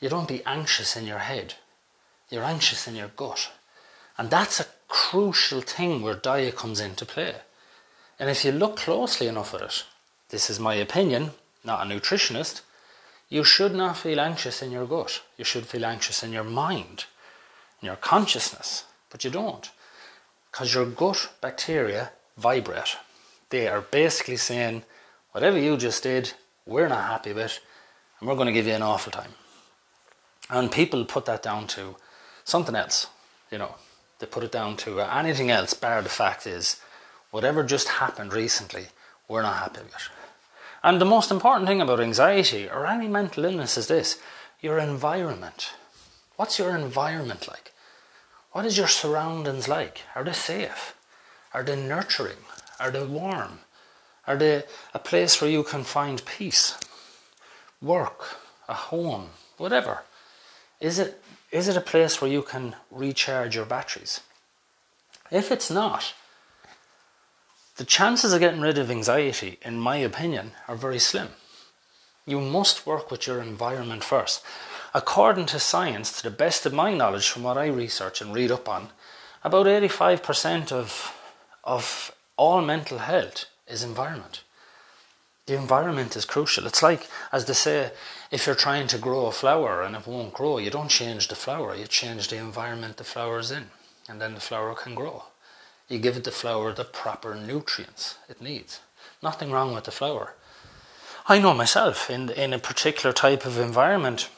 You 0.00 0.08
don't 0.08 0.28
be 0.28 0.44
anxious 0.44 0.96
in 0.96 1.06
your 1.06 1.18
head, 1.18 1.54
you're 2.28 2.44
anxious 2.44 2.88
in 2.88 2.96
your 2.96 3.08
gut. 3.08 3.50
And 4.18 4.30
that's 4.30 4.60
a 4.60 4.66
crucial 4.88 5.60
thing 5.60 6.02
where 6.02 6.14
diet 6.14 6.56
comes 6.56 6.80
into 6.80 7.06
play. 7.06 7.34
And 8.18 8.28
if 8.28 8.44
you 8.44 8.52
look 8.52 8.76
closely 8.76 9.26
enough 9.26 9.54
at 9.54 9.62
it, 9.62 9.84
this 10.28 10.50
is 10.50 10.60
my 10.60 10.74
opinion, 10.74 11.32
not 11.64 11.86
a 11.86 11.88
nutritionist, 11.88 12.62
you 13.32 13.44
should 13.44 13.74
not 13.74 13.96
feel 13.96 14.20
anxious 14.20 14.60
in 14.60 14.70
your 14.70 14.84
gut. 14.84 15.22
You 15.38 15.44
should 15.46 15.64
feel 15.64 15.86
anxious 15.86 16.22
in 16.22 16.34
your 16.34 16.44
mind, 16.44 17.06
in 17.80 17.86
your 17.86 17.96
consciousness, 17.96 18.84
but 19.08 19.24
you 19.24 19.30
don't. 19.30 19.70
Because 20.50 20.74
your 20.74 20.84
gut 20.84 21.30
bacteria 21.40 22.12
vibrate. 22.36 22.98
They 23.48 23.68
are 23.68 23.80
basically 23.80 24.36
saying, 24.36 24.82
whatever 25.30 25.58
you 25.58 25.78
just 25.78 26.02
did, 26.02 26.34
we're 26.66 26.88
not 26.88 27.08
happy 27.08 27.32
with, 27.32 27.58
and 28.20 28.28
we're 28.28 28.34
going 28.34 28.48
to 28.48 28.52
give 28.52 28.66
you 28.66 28.74
an 28.74 28.82
awful 28.82 29.10
time. 29.10 29.32
And 30.50 30.70
people 30.70 31.06
put 31.06 31.24
that 31.24 31.42
down 31.42 31.68
to 31.68 31.96
something 32.44 32.74
else, 32.74 33.06
you 33.50 33.56
know. 33.56 33.76
They 34.18 34.26
put 34.26 34.44
it 34.44 34.52
down 34.52 34.76
to 34.84 35.00
uh, 35.00 35.10
anything 35.10 35.50
else, 35.50 35.72
bar 35.72 36.02
the 36.02 36.10
fact 36.10 36.46
is, 36.46 36.82
whatever 37.30 37.62
just 37.64 37.88
happened 37.88 38.34
recently, 38.34 38.88
we're 39.26 39.40
not 39.40 39.56
happy 39.56 39.80
with. 39.80 40.21
And 40.82 41.00
the 41.00 41.04
most 41.04 41.30
important 41.30 41.68
thing 41.68 41.80
about 41.80 42.00
anxiety 42.00 42.68
or 42.68 42.86
any 42.86 43.06
mental 43.06 43.44
illness 43.44 43.78
is 43.78 43.86
this 43.86 44.18
your 44.60 44.78
environment. 44.78 45.74
What's 46.36 46.58
your 46.58 46.76
environment 46.76 47.46
like? 47.48 47.72
What 48.52 48.66
is 48.66 48.76
your 48.76 48.88
surroundings 48.88 49.68
like? 49.68 50.02
Are 50.14 50.24
they 50.24 50.32
safe? 50.32 50.94
Are 51.54 51.62
they 51.62 51.76
nurturing? 51.76 52.44
Are 52.80 52.90
they 52.90 53.04
warm? 53.04 53.60
Are 54.26 54.36
they 54.36 54.64
a 54.94 54.98
place 54.98 55.40
where 55.40 55.50
you 55.50 55.62
can 55.62 55.84
find 55.84 56.24
peace? 56.24 56.78
Work, 57.80 58.36
a 58.68 58.74
home, 58.74 59.30
whatever. 59.56 60.02
Is 60.80 60.98
it, 60.98 61.22
is 61.50 61.68
it 61.68 61.76
a 61.76 61.80
place 61.80 62.20
where 62.20 62.30
you 62.30 62.42
can 62.42 62.76
recharge 62.90 63.54
your 63.54 63.66
batteries? 63.66 64.20
If 65.30 65.50
it's 65.50 65.70
not, 65.70 66.14
the 67.82 67.86
chances 67.86 68.32
of 68.32 68.38
getting 68.38 68.60
rid 68.60 68.78
of 68.78 68.92
anxiety, 68.92 69.58
in 69.62 69.76
my 69.76 69.96
opinion, 69.96 70.52
are 70.68 70.76
very 70.76 71.00
slim. 71.00 71.30
You 72.24 72.40
must 72.40 72.86
work 72.86 73.10
with 73.10 73.26
your 73.26 73.42
environment 73.42 74.04
first. 74.04 74.40
According 74.94 75.46
to 75.46 75.58
science, 75.58 76.12
to 76.12 76.22
the 76.22 76.30
best 76.30 76.64
of 76.64 76.72
my 76.72 76.94
knowledge, 76.94 77.28
from 77.28 77.42
what 77.42 77.58
I 77.58 77.66
research 77.66 78.20
and 78.20 78.32
read 78.32 78.52
up 78.52 78.68
on, 78.68 78.90
about 79.42 79.66
85% 79.66 80.70
of, 80.70 81.12
of 81.64 82.14
all 82.36 82.62
mental 82.62 82.98
health 82.98 83.46
is 83.66 83.82
environment. 83.82 84.44
The 85.46 85.56
environment 85.56 86.14
is 86.14 86.24
crucial. 86.24 86.68
It's 86.68 86.84
like, 86.84 87.08
as 87.32 87.46
they 87.46 87.52
say, 87.52 87.90
if 88.30 88.46
you're 88.46 88.54
trying 88.54 88.86
to 88.86 88.96
grow 88.96 89.26
a 89.26 89.32
flower 89.32 89.82
and 89.82 89.96
it 89.96 90.06
won't 90.06 90.34
grow, 90.34 90.58
you 90.58 90.70
don't 90.70 90.88
change 90.88 91.26
the 91.26 91.34
flower, 91.34 91.74
you 91.74 91.88
change 91.88 92.28
the 92.28 92.36
environment 92.36 92.98
the 92.98 93.02
flower 93.02 93.40
is 93.40 93.50
in, 93.50 93.72
and 94.08 94.20
then 94.20 94.34
the 94.34 94.40
flower 94.40 94.72
can 94.76 94.94
grow. 94.94 95.24
You 95.92 95.98
give 95.98 96.16
it 96.16 96.24
the 96.24 96.30
flower 96.30 96.72
the 96.72 96.84
proper 96.84 97.34
nutrients 97.34 98.16
it 98.26 98.40
needs. 98.40 98.80
Nothing 99.22 99.50
wrong 99.50 99.74
with 99.74 99.84
the 99.84 99.90
flower. 99.90 100.32
I 101.28 101.38
know 101.38 101.52
myself 101.52 102.08
in 102.08 102.30
in 102.30 102.54
a 102.54 102.58
particular 102.58 103.12
type 103.12 103.44
of 103.44 103.58
environment, 103.58 104.30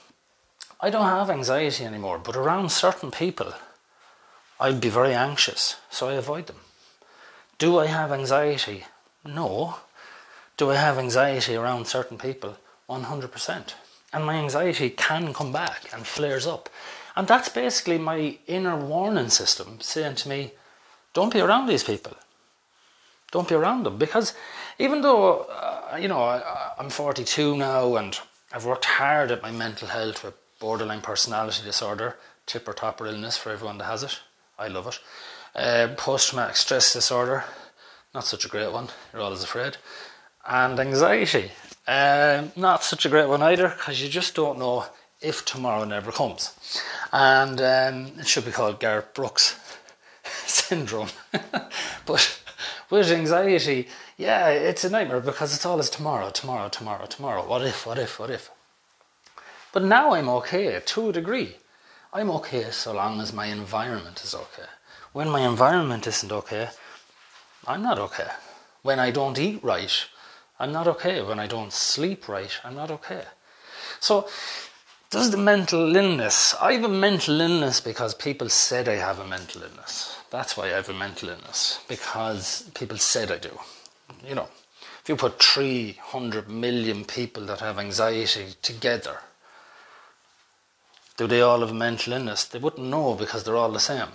I 0.81 0.91
don't 0.91 1.15
have 1.19 1.31
anxiety 1.31 1.85
anymore, 1.85 2.19
but 2.19 2.35
around 2.35 2.73
certain 2.73 3.13
people, 3.13 3.55
I'd 4.59 4.81
be 4.81 4.89
very 4.89 5.15
anxious, 5.15 5.77
so 5.91 6.09
I 6.09 6.15
avoid 6.15 6.49
them. 6.49 6.59
Do 7.59 7.79
I 7.79 7.87
have 7.87 8.11
anxiety? 8.11 8.87
No. 9.25 9.77
Do 10.57 10.73
I 10.73 10.75
have 10.75 10.99
anxiety 10.99 11.55
around 11.55 11.87
certain 11.87 12.19
people? 12.19 12.57
100%. 12.91 13.75
And 14.13 14.25
my 14.25 14.35
anxiety 14.35 14.91
can 14.91 15.33
come 15.33 15.53
back 15.53 15.89
and 15.93 16.05
flares 16.05 16.49
up. 16.49 16.69
And 17.15 17.29
that's 17.29 17.49
basically 17.49 17.99
my 17.99 18.39
inner 18.49 18.77
warning 18.77 19.31
system 19.31 19.81
saying 19.81 20.17
to 20.17 20.29
me, 20.29 20.53
don't 21.15 21.33
be 21.33 21.41
around 21.41 21.67
these 21.67 21.85
people. 21.85 22.13
Don't 23.31 23.49
be 23.49 23.55
around 23.55 23.85
them. 23.85 23.97
Because 23.99 24.35
even 24.79 25.01
though, 25.01 25.43
uh, 25.43 25.97
you 26.01 26.09
know, 26.09 26.23
I, 26.23 26.73
I'm 26.79 26.91
42 26.91 27.57
now 27.57 27.97
and 27.97 28.19
I've 28.53 28.67
worked 28.67 28.85
hard 28.85 29.31
at 29.31 29.43
my 29.43 29.51
mental 29.51 29.89
health 29.89 30.23
with 30.23 30.35
borderline 30.61 31.01
personality 31.01 31.65
disorder, 31.65 32.17
tip 32.47 32.69
or 32.69 32.73
topper 32.73 33.07
illness 33.07 33.37
for 33.37 33.51
everyone 33.51 33.79
that 33.79 33.85
has 33.85 34.03
it. 34.03 34.21
I 34.59 34.69
love 34.69 34.87
it. 34.87 34.99
Uh, 35.55 35.95
Post 35.97 36.31
traumatic 36.31 36.57
stress 36.57 36.93
disorder, 36.93 37.45
not 38.13 38.25
such 38.25 38.45
a 38.45 38.49
great 38.49 38.73
one. 38.73 38.89
You're 39.13 39.23
always 39.23 39.43
afraid. 39.43 39.77
And 40.47 40.79
anxiety, 40.79 41.53
uh, 41.87 42.49
not 42.57 42.85
such 42.85 43.07
a 43.07 43.09
great 43.09 43.29
one 43.29 43.43
either 43.43 43.69
because 43.69 44.03
you 44.03 44.09
just 44.09 44.35
don't 44.35 44.59
know 44.59 44.87
if 45.21 45.45
tomorrow 45.45 45.85
never 45.85 46.13
comes. 46.13 46.55
And 47.13 47.61
um, 47.61 48.19
it 48.19 48.27
should 48.27 48.45
be 48.45 48.51
called 48.51 48.81
Garth 48.81 49.15
Brooks 49.15 49.57
syndrome. 50.47 51.09
but 52.07 52.41
with 52.91 53.11
anxiety, 53.11 53.89
yeah, 54.17 54.49
it's 54.49 54.85
a 54.85 54.91
nightmare 54.91 55.21
because 55.21 55.55
it's 55.55 55.67
always 55.67 55.91
tomorrow, 55.91 56.31
tomorrow, 56.31 56.69
tomorrow, 56.69 57.07
tomorrow. 57.07 57.47
What 57.47 57.63
if, 57.63 57.87
what 57.87 57.99
if, 57.99 58.19
what 58.19 58.31
if? 58.31 58.51
But 59.73 59.83
now 59.85 60.15
I'm 60.15 60.29
okay 60.29 60.81
to 60.85 61.09
a 61.09 61.13
degree. 61.13 61.57
I'm 62.13 62.31
okay 62.31 62.71
so 62.71 62.93
long 62.93 63.21
as 63.21 63.33
my 63.33 63.47
environment 63.47 64.23
is 64.23 64.35
okay. 64.35 64.69
When 65.13 65.29
my 65.29 65.41
environment 65.41 66.07
isn't 66.07 66.31
okay, 66.31 66.69
I'm 67.67 67.83
not 67.83 67.99
okay. 67.99 68.29
When 68.83 69.01
I 69.01 69.11
don't 69.11 69.39
eat 69.39 69.65
right, 69.65 70.07
I'm 70.61 70.71
not 70.71 70.87
okay. 70.87 71.23
When 71.23 71.41
I 71.41 71.47
don't 71.47 71.73
sleep 71.73 72.29
right, 72.29 72.53
I'm 72.63 72.77
not 72.77 72.91
okay. 72.93 73.25
So 73.99 74.29
does 75.11 75.31
the 75.31 75.37
mental 75.37 75.95
illness. 75.95 76.55
I 76.61 76.73
have 76.75 76.85
a 76.85 76.89
mental 76.89 77.41
illness 77.41 77.81
because 77.81 78.15
people 78.15 78.49
said 78.49 78.89
I 78.89 78.97
have 78.97 79.19
a 79.19 79.27
mental 79.27 79.63
illness. 79.63 80.14
That's 80.35 80.57
why 80.57 80.65
I 80.65 80.71
have 80.71 80.89
a 80.89 80.93
mental 80.93 81.29
illness, 81.29 81.79
because 81.87 82.69
people 82.75 82.99
said 82.99 83.31
I 83.31 83.39
do. 83.39 83.57
You 84.27 84.35
know, 84.35 84.49
if 85.01 85.09
you 85.09 85.15
put 85.15 85.41
300 85.41 86.49
million 86.49 87.05
people 87.05 87.47
that 87.47 87.61
have 87.61 87.79
anxiety 87.79 88.47
together, 88.61 89.19
do 91.17 91.29
they 91.29 91.41
all 91.41 91.61
have 91.61 91.71
a 91.71 91.75
mental 91.75 92.15
illness? 92.15 92.47
They 92.47 92.59
wouldn't 92.59 92.89
know 92.89 93.15
because 93.15 93.45
they're 93.45 93.55
all 93.55 93.71
the 93.71 93.79
same. 93.79 94.09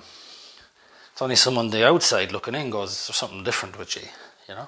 It's 1.14 1.22
only 1.22 1.38
someone 1.38 1.68
on 1.68 1.72
the 1.72 1.88
outside 1.88 2.34
looking 2.34 2.56
in 2.56 2.70
goes, 2.70 3.08
there's 3.08 3.16
something 3.16 3.46
different 3.46 3.80
with 3.80 3.96
you, 3.96 4.10
you 4.50 4.56
know? 4.56 4.68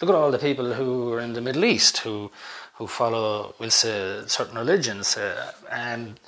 Look 0.00 0.10
at 0.10 0.14
all 0.14 0.30
the 0.30 0.38
people 0.38 0.74
who 0.74 1.12
are 1.12 1.18
in 1.18 1.32
the 1.32 1.40
Middle 1.40 1.64
East 1.64 1.98
who 1.98 2.30
who 2.74 2.86
follow, 2.86 3.52
we'll 3.58 3.70
say, 3.70 4.22
certain 4.28 4.56
religions, 4.56 5.16
uh, 5.16 5.50
and 5.72 6.20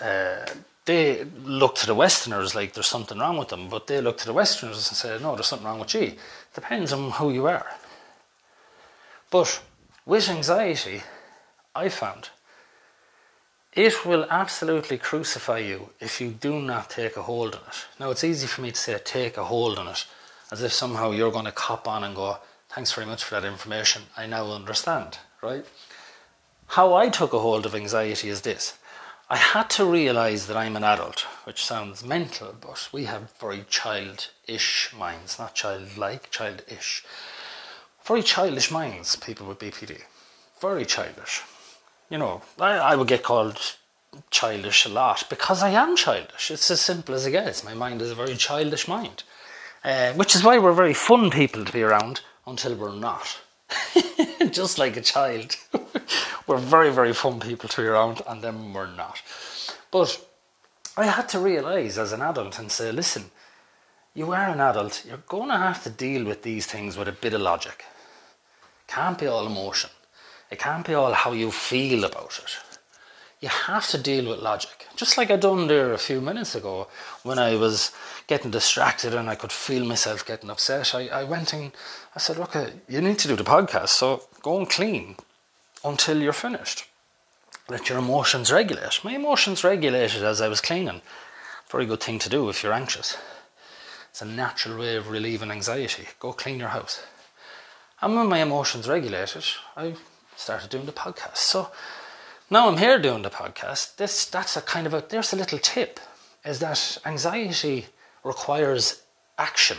uh, 0.00 0.46
they 0.84 1.24
look 1.44 1.76
to 1.76 1.86
the 1.86 1.94
Westerners 1.94 2.54
like 2.54 2.72
there's 2.72 2.86
something 2.86 3.18
wrong 3.18 3.36
with 3.36 3.48
them, 3.48 3.68
but 3.68 3.86
they 3.86 4.00
look 4.00 4.18
to 4.18 4.26
the 4.26 4.32
Westerners 4.32 4.88
and 4.88 4.96
say, 4.96 5.18
no, 5.20 5.34
there's 5.34 5.46
something 5.46 5.66
wrong 5.66 5.78
with 5.78 5.94
you. 5.94 6.14
Depends 6.54 6.92
on 6.92 7.10
who 7.12 7.30
you 7.30 7.46
are. 7.46 7.66
But 9.30 9.62
with 10.04 10.28
anxiety, 10.28 11.02
I 11.74 11.88
found 11.88 12.30
it 13.72 14.04
will 14.04 14.26
absolutely 14.30 14.98
crucify 14.98 15.58
you 15.58 15.90
if 16.00 16.20
you 16.20 16.30
do 16.30 16.60
not 16.60 16.90
take 16.90 17.16
a 17.16 17.22
hold 17.22 17.54
on 17.54 17.60
it. 17.68 17.86
Now, 18.00 18.10
it's 18.10 18.24
easy 18.24 18.48
for 18.48 18.62
me 18.62 18.72
to 18.72 18.76
say 18.76 18.98
take 19.04 19.36
a 19.36 19.44
hold 19.44 19.78
on 19.78 19.86
it 19.86 20.06
as 20.50 20.62
if 20.62 20.72
somehow 20.72 21.12
you're 21.12 21.30
going 21.30 21.44
to 21.44 21.52
cop 21.52 21.86
on 21.86 22.02
and 22.02 22.16
go, 22.16 22.38
Thanks 22.70 22.92
very 22.92 23.06
much 23.06 23.24
for 23.24 23.34
that 23.34 23.44
information. 23.44 24.02
I 24.16 24.26
now 24.26 24.52
understand, 24.52 25.18
right? 25.42 25.64
How 26.68 26.94
I 26.94 27.08
took 27.08 27.32
a 27.32 27.40
hold 27.40 27.66
of 27.66 27.74
anxiety 27.74 28.28
is 28.28 28.42
this. 28.42 28.78
I 29.32 29.36
had 29.36 29.70
to 29.70 29.84
realize 29.84 30.48
that 30.48 30.56
I'm 30.56 30.74
an 30.74 30.82
adult, 30.82 31.20
which 31.44 31.64
sounds 31.64 32.04
mental, 32.04 32.52
but 32.60 32.88
we 32.90 33.04
have 33.04 33.32
very 33.38 33.64
childish 33.70 34.92
minds, 34.92 35.38
not 35.38 35.54
childlike, 35.54 36.32
childish. 36.32 37.04
Very 38.02 38.24
childish 38.24 38.72
minds, 38.72 39.14
people 39.14 39.46
with 39.46 39.60
BPD. 39.60 40.00
Very 40.60 40.84
childish. 40.84 41.42
You 42.08 42.18
know, 42.18 42.42
I, 42.58 42.72
I 42.72 42.96
would 42.96 43.06
get 43.06 43.22
called 43.22 43.76
childish 44.32 44.84
a 44.84 44.88
lot 44.88 45.24
because 45.30 45.62
I 45.62 45.70
am 45.70 45.94
childish. 45.94 46.50
It's 46.50 46.68
as 46.68 46.80
simple 46.80 47.14
as 47.14 47.24
it 47.24 47.30
gets. 47.30 47.62
My 47.62 47.74
mind 47.74 48.02
is 48.02 48.10
a 48.10 48.16
very 48.16 48.34
childish 48.34 48.88
mind, 48.88 49.22
uh, 49.84 50.12
which 50.14 50.34
is 50.34 50.42
why 50.42 50.58
we're 50.58 50.72
very 50.72 50.94
fun 50.94 51.30
people 51.30 51.64
to 51.64 51.72
be 51.72 51.82
around 51.82 52.22
until 52.48 52.74
we're 52.74 52.96
not. 52.96 53.38
Just 54.50 54.76
like 54.76 54.96
a 54.96 55.00
child. 55.00 55.54
we're 56.50 56.56
very, 56.56 56.90
very 56.90 57.12
fun 57.12 57.38
people 57.38 57.68
to 57.68 57.80
be 57.80 57.86
around, 57.86 58.22
and 58.26 58.42
then 58.42 58.72
we're 58.72 58.92
not. 58.96 59.22
But 59.92 60.20
I 60.96 61.06
had 61.06 61.28
to 61.28 61.38
realise 61.38 61.96
as 61.96 62.10
an 62.10 62.22
adult 62.22 62.58
and 62.58 62.72
say, 62.72 62.90
listen, 62.90 63.30
you 64.14 64.32
are 64.32 64.48
an 64.48 64.60
adult, 64.60 65.04
you're 65.06 65.22
going 65.28 65.50
to 65.50 65.56
have 65.56 65.84
to 65.84 65.90
deal 65.90 66.24
with 66.24 66.42
these 66.42 66.66
things 66.66 66.96
with 66.96 67.06
a 67.06 67.12
bit 67.12 67.34
of 67.34 67.40
logic. 67.40 67.84
Can't 68.88 69.16
be 69.16 69.28
all 69.28 69.46
emotion. 69.46 69.90
It 70.50 70.58
can't 70.58 70.84
be 70.84 70.94
all 70.94 71.12
how 71.12 71.30
you 71.30 71.52
feel 71.52 72.02
about 72.02 72.40
it. 72.42 72.78
You 73.40 73.48
have 73.48 73.86
to 73.90 73.98
deal 73.98 74.28
with 74.28 74.40
logic. 74.40 74.88
Just 74.96 75.16
like 75.16 75.30
I 75.30 75.36
done 75.36 75.68
there 75.68 75.92
a 75.92 75.98
few 75.98 76.20
minutes 76.20 76.56
ago 76.56 76.88
when 77.22 77.38
I 77.38 77.54
was 77.54 77.92
getting 78.26 78.50
distracted 78.50 79.14
and 79.14 79.30
I 79.30 79.36
could 79.36 79.52
feel 79.52 79.84
myself 79.84 80.26
getting 80.26 80.50
upset. 80.50 80.96
I, 80.96 81.06
I 81.06 81.22
went 81.22 81.52
and 81.52 81.70
I 82.16 82.18
said, 82.18 82.38
Look, 82.38 82.56
uh, 82.56 82.70
you 82.88 83.00
need 83.00 83.20
to 83.20 83.28
do 83.28 83.36
the 83.36 83.44
podcast, 83.44 83.90
so 83.90 84.24
go 84.42 84.58
and 84.58 84.68
clean 84.68 85.14
until 85.84 86.20
you're 86.20 86.32
finished. 86.32 86.86
Let 87.68 87.88
your 87.88 87.98
emotions 87.98 88.52
regulate. 88.52 89.00
My 89.04 89.14
emotions 89.14 89.62
regulated 89.62 90.22
as 90.22 90.40
I 90.40 90.48
was 90.48 90.60
cleaning. 90.60 91.02
Very 91.70 91.86
good 91.86 92.02
thing 92.02 92.18
to 92.18 92.28
do 92.28 92.48
if 92.48 92.62
you're 92.62 92.72
anxious. 92.72 93.16
It's 94.10 94.22
a 94.22 94.24
natural 94.24 94.78
way 94.78 94.96
of 94.96 95.08
relieving 95.08 95.50
anxiety. 95.50 96.08
Go 96.18 96.32
clean 96.32 96.58
your 96.58 96.70
house. 96.70 97.04
And 98.00 98.16
when 98.16 98.28
my 98.28 98.38
emotions 98.38 98.88
regulated, 98.88 99.44
I 99.76 99.94
started 100.36 100.70
doing 100.70 100.86
the 100.86 100.92
podcast. 100.92 101.36
So 101.36 101.70
now 102.48 102.68
I'm 102.68 102.78
here 102.78 102.98
doing 102.98 103.22
the 103.22 103.30
podcast. 103.30 103.96
This 103.96 104.24
that's 104.24 104.56
a 104.56 104.62
kind 104.62 104.86
of 104.86 104.94
a 104.94 105.04
there's 105.08 105.32
a 105.32 105.36
little 105.36 105.58
tip 105.58 106.00
is 106.44 106.58
that 106.58 106.98
anxiety 107.04 107.86
requires 108.24 109.02
action. 109.38 109.78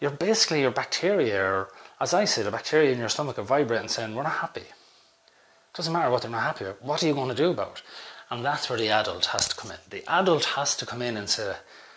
You're 0.00 0.10
basically 0.10 0.60
your 0.60 0.70
bacteria, 0.70 1.42
or 1.42 1.68
as 2.04 2.12
I 2.12 2.26
say, 2.26 2.42
the 2.42 2.50
bacteria 2.50 2.92
in 2.92 2.98
your 2.98 3.08
stomach 3.08 3.38
are 3.38 3.42
vibrating 3.42 3.88
saying, 3.88 4.14
We're 4.14 4.24
not 4.24 4.42
happy. 4.44 4.60
It 4.60 5.74
doesn't 5.74 5.90
matter 5.90 6.10
what 6.10 6.20
they're 6.20 6.30
not 6.30 6.42
happy 6.42 6.66
with. 6.66 6.82
What 6.82 7.02
are 7.02 7.06
you 7.06 7.14
going 7.14 7.30
to 7.30 7.34
do 7.34 7.50
about 7.50 7.78
it? 7.78 7.82
And 8.30 8.44
that's 8.44 8.68
where 8.68 8.78
the 8.78 8.90
adult 8.90 9.24
has 9.26 9.48
to 9.48 9.56
come 9.56 9.70
in. 9.70 9.78
The 9.88 10.04
adult 10.06 10.44
has 10.56 10.76
to 10.76 10.84
come 10.84 11.00
in 11.00 11.16
and 11.16 11.30
say, 11.30 11.54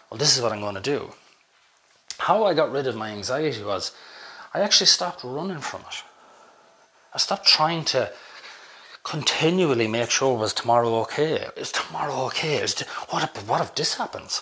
Well, 0.10 0.18
this 0.18 0.34
is 0.34 0.42
what 0.42 0.54
I'm 0.54 0.62
going 0.62 0.76
to 0.76 0.92
do. 0.96 1.12
How 2.20 2.46
I 2.46 2.54
got 2.54 2.72
rid 2.72 2.88
of 2.88 2.96
my 2.96 3.10
anxiety 3.10 3.62
was 3.62 3.92
I 4.54 4.62
actually 4.62 4.88
stopped 4.88 5.26
running 5.26 5.60
from 5.60 5.82
it. 5.82 6.04
I 7.14 7.18
stopped 7.18 7.46
trying 7.46 7.84
to 7.96 8.14
continually 9.04 9.88
make 9.90 10.10
sure 10.10 10.38
was 10.38 10.54
tomorrow 10.54 11.02
okay? 11.02 11.48
Is 11.58 11.74
tomorrow 11.74 12.28
okay? 12.28 12.56
Is 12.64 12.80
what 13.10 13.24
if 13.24 13.50
what 13.50 13.60
if 13.60 13.76
this 13.76 13.96
happens? 13.96 14.42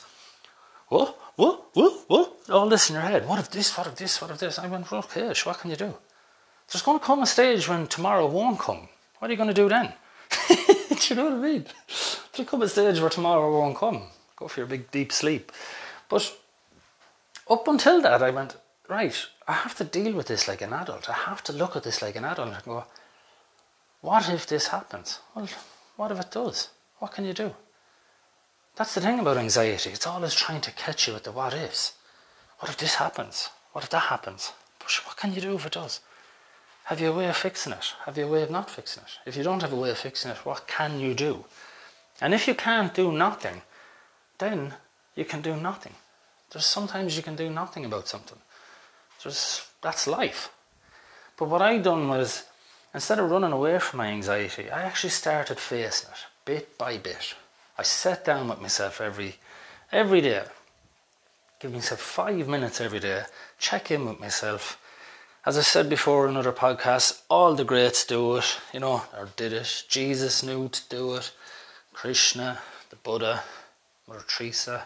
What? 0.90 1.18
Oh, 1.38 1.46
what? 1.46 1.66
What? 1.74 2.06
What? 2.08 2.50
All 2.50 2.70
this 2.70 2.90
in 2.90 2.96
your 2.96 3.04
head. 3.04 3.28
What 3.28 3.40
if 3.40 3.50
this? 3.50 3.78
What 3.78 3.88
if 3.88 3.96
this? 3.96 4.22
What 4.22 4.32
if 4.32 4.40
this? 4.40 4.60
I 4.60 4.68
went, 4.68 4.92
okay, 4.92 5.34
what 5.44 5.60
can 5.60 5.70
you 5.70 5.76
do? 5.76 5.94
There's 6.72 6.82
going 6.82 7.00
to 7.00 7.06
come 7.06 7.22
a 7.22 7.26
stage 7.26 7.68
when 7.68 7.88
tomorrow 7.88 8.28
won't 8.28 8.60
come. 8.60 8.88
What 9.20 9.30
are 9.30 9.32
you 9.32 9.38
going 9.38 9.54
to 9.54 9.54
do 9.54 9.70
then? 9.70 9.94
do 10.48 10.56
you 11.10 11.16
know 11.16 11.26
what 11.26 11.34
I 11.34 11.38
mean? 11.38 11.66
There'll 12.34 12.50
come 12.50 12.62
a 12.62 12.70
stage 12.70 13.00
where 13.00 13.10
tomorrow 13.10 13.52
won't 13.52 13.78
come. 13.78 14.04
Go 14.36 14.48
for 14.48 14.62
your 14.62 14.68
big 14.68 14.92
deep 14.92 15.12
sleep. 15.12 15.52
But 16.10 16.36
up 17.50 17.68
until 17.68 18.02
that, 18.02 18.22
I 18.22 18.32
went, 18.32 18.56
right, 18.90 19.16
I 19.48 19.54
have 19.54 19.76
to 19.76 19.84
deal 19.84 20.14
with 20.14 20.28
this 20.28 20.48
like 20.48 20.62
an 20.62 20.74
adult. 20.74 21.10
I 21.10 21.14
have 21.14 21.44
to 21.44 21.54
look 21.54 21.76
at 21.76 21.84
this 21.84 22.02
like 22.02 22.16
an 22.16 22.26
adult 22.26 22.54
and 22.54 22.64
go, 22.64 22.86
what 24.02 24.30
if 24.30 24.48
this 24.48 24.68
happens? 24.68 25.20
Well, 25.36 25.48
what 25.96 26.12
if 26.12 26.20
it 26.20 26.32
does? 26.32 26.70
What 27.00 27.14
can 27.14 27.26
you 27.26 27.34
do? 27.34 27.54
That's 28.76 28.94
the 28.94 29.02
thing 29.02 29.20
about 29.20 29.38
anxiety. 29.38 29.92
It's 29.92 30.08
always 30.08 30.34
trying 30.34 30.62
to 30.62 30.72
catch 30.72 31.08
you 31.08 31.16
at 31.16 31.24
the 31.24 31.32
what 31.32 31.54
ifs. 31.54 31.94
What 32.60 32.70
if 32.70 32.78
this 32.78 32.96
happens? 32.96 33.50
What 33.72 33.84
if 33.84 33.90
that 33.92 34.04
happens? 34.04 34.52
But 34.80 34.92
what 35.06 35.18
can 35.18 35.34
you 35.34 35.42
do 35.42 35.56
if 35.56 35.66
it 35.66 35.74
does? 35.74 36.02
Have 36.86 37.00
you 37.00 37.12
a 37.12 37.16
way 37.16 37.28
of 37.28 37.38
fixing 37.38 37.74
it? 37.74 37.94
Have 38.06 38.18
you 38.18 38.26
a 38.26 38.32
way 38.32 38.44
of 38.44 38.52
not 38.52 38.70
fixing 38.70 39.04
it? 39.04 39.18
If 39.26 39.36
you 39.36 39.44
don't 39.44 39.62
have 39.62 39.74
a 39.74 39.76
way 39.76 39.92
of 39.92 39.98
fixing 39.98 40.32
it, 40.32 40.46
what 40.46 40.68
can 40.68 41.00
you 41.00 41.14
do? 41.14 41.46
And 42.22 42.34
if 42.34 42.48
you 42.48 42.54
can't 42.54 42.94
do 42.94 43.12
nothing, 43.12 43.62
then 44.38 44.74
you 45.16 45.26
can 45.26 45.42
do 45.42 45.56
nothing. 45.56 45.94
There's 46.52 46.66
sometimes 46.66 47.18
you 47.18 47.24
can 47.24 47.36
do 47.36 47.50
nothing 47.50 47.86
about 47.86 48.08
something. 48.08 48.38
There's, 49.24 49.66
that's 49.82 50.06
life. 50.06 50.52
But 51.38 51.50
what 51.50 51.62
I 51.62 51.80
done 51.80 52.08
was, 52.08 52.44
instead 52.94 53.20
of 53.20 53.32
running 53.32 53.52
away 53.52 53.80
from 53.80 53.98
my 53.98 54.08
anxiety, 54.08 54.70
I 54.70 54.84
actually 54.84 55.10
started 55.10 55.60
facing 55.60 56.12
it 56.12 56.26
bit 56.46 56.78
by 56.78 56.98
bit. 56.98 57.34
I 57.78 57.84
sat 57.84 58.26
down 58.26 58.48
with 58.48 58.62
myself 58.62 59.02
every 59.02 59.36
every 59.92 60.22
day, 60.22 60.44
give 61.60 61.74
myself 61.74 62.00
five 62.00 62.48
minutes 62.48 62.80
every 62.82 63.00
day, 63.00 63.24
check 63.60 63.92
in 63.92 64.06
with 64.06 64.20
myself. 64.20 64.80
As 65.46 65.58
I 65.58 65.62
said 65.62 65.90
before 65.90 66.28
in 66.28 66.38
other 66.38 66.52
podcasts, 66.52 67.22
all 67.30 67.54
the 67.54 67.64
greats 67.64 68.06
do 68.06 68.38
it, 68.38 68.58
you 68.74 68.80
know, 68.80 69.04
or 69.16 69.30
did 69.36 69.54
it. 69.54 69.84
Jesus 69.88 70.42
knew 70.42 70.70
to 70.70 70.90
do 70.90 71.16
it. 71.16 71.32
Krishna, 71.94 72.60
the 72.90 72.96
Buddha, 72.96 73.44
Mother 74.08 74.24
Teresa, 74.28 74.86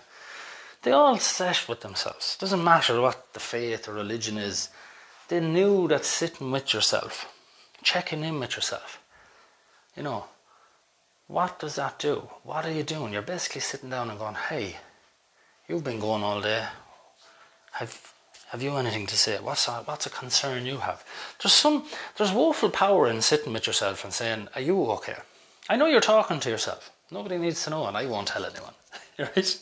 they 0.81 0.91
all 0.91 1.17
sat 1.17 1.67
with 1.67 1.81
themselves. 1.81 2.38
Doesn't 2.38 2.63
matter 2.63 3.00
what 3.01 3.34
the 3.34 3.39
faith 3.39 3.88
or 3.88 3.93
religion 3.93 4.38
is. 4.38 4.69
They 5.27 5.39
knew 5.39 5.88
that 5.88 6.05
sitting 6.05 6.51
with 6.51 6.74
yourself, 6.74 7.31
checking 7.84 8.24
in 8.24 8.39
with 8.39 8.55
yourself, 8.55 9.00
you 9.96 10.03
know, 10.03 10.25
what 11.29 11.59
does 11.59 11.75
that 11.75 12.00
do? 12.00 12.27
What 12.41 12.65
are 12.65 12.71
you 12.71 12.81
doing? 12.81 13.13
You're 13.13 13.21
basically 13.21 13.62
sitting 13.62 13.91
down 13.91 14.09
and 14.09 14.17
going, 14.17 14.33
hey, 14.33 14.77
you've 15.67 15.83
been 15.83 16.00
going 16.00 16.24
all 16.24 16.41
day. 16.41 16.65
Have 17.74 18.13
have 18.48 18.63
you 18.63 18.75
anything 18.77 19.05
to 19.05 19.15
say? 19.15 19.38
What's 19.38 19.67
a, 19.67 19.74
what's 19.83 20.07
a 20.07 20.09
concern 20.09 20.65
you 20.65 20.77
have? 20.77 21.05
There's 21.39 21.53
some 21.53 21.86
there's 22.17 22.31
woeful 22.31 22.71
power 22.71 23.07
in 23.07 23.21
sitting 23.21 23.53
with 23.53 23.67
yourself 23.67 24.03
and 24.03 24.12
saying, 24.12 24.48
Are 24.55 24.62
you 24.62 24.86
okay? 24.93 25.17
I 25.69 25.77
know 25.77 25.86
you're 25.86 26.01
talking 26.01 26.39
to 26.39 26.50
yourself. 26.50 26.89
Nobody 27.12 27.38
needs 27.38 27.63
to 27.63 27.69
know 27.69 27.86
and 27.86 27.95
I 27.95 28.07
won't 28.07 28.29
tell 28.29 28.43
anyone. 28.43 28.74
right? 29.19 29.59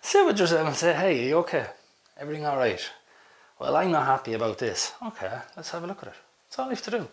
Sit 0.00 0.26
with 0.26 0.38
yourself 0.38 0.68
and 0.68 0.76
say, 0.76 0.92
Hey, 0.94 1.24
are 1.24 1.28
you 1.28 1.36
okay? 1.38 1.66
Everything 2.16 2.46
alright? 2.46 2.88
Well, 3.58 3.74
I'm 3.74 3.90
not 3.90 4.06
happy 4.06 4.34
about 4.34 4.58
this. 4.58 4.92
Okay, 5.04 5.32
let's 5.56 5.70
have 5.70 5.82
a 5.82 5.88
look 5.88 6.04
at 6.04 6.10
it. 6.10 6.14
That's 6.46 6.58
all 6.60 6.66
you 6.66 6.76
have 6.76 6.82
to 6.82 6.90
do. 6.92 7.08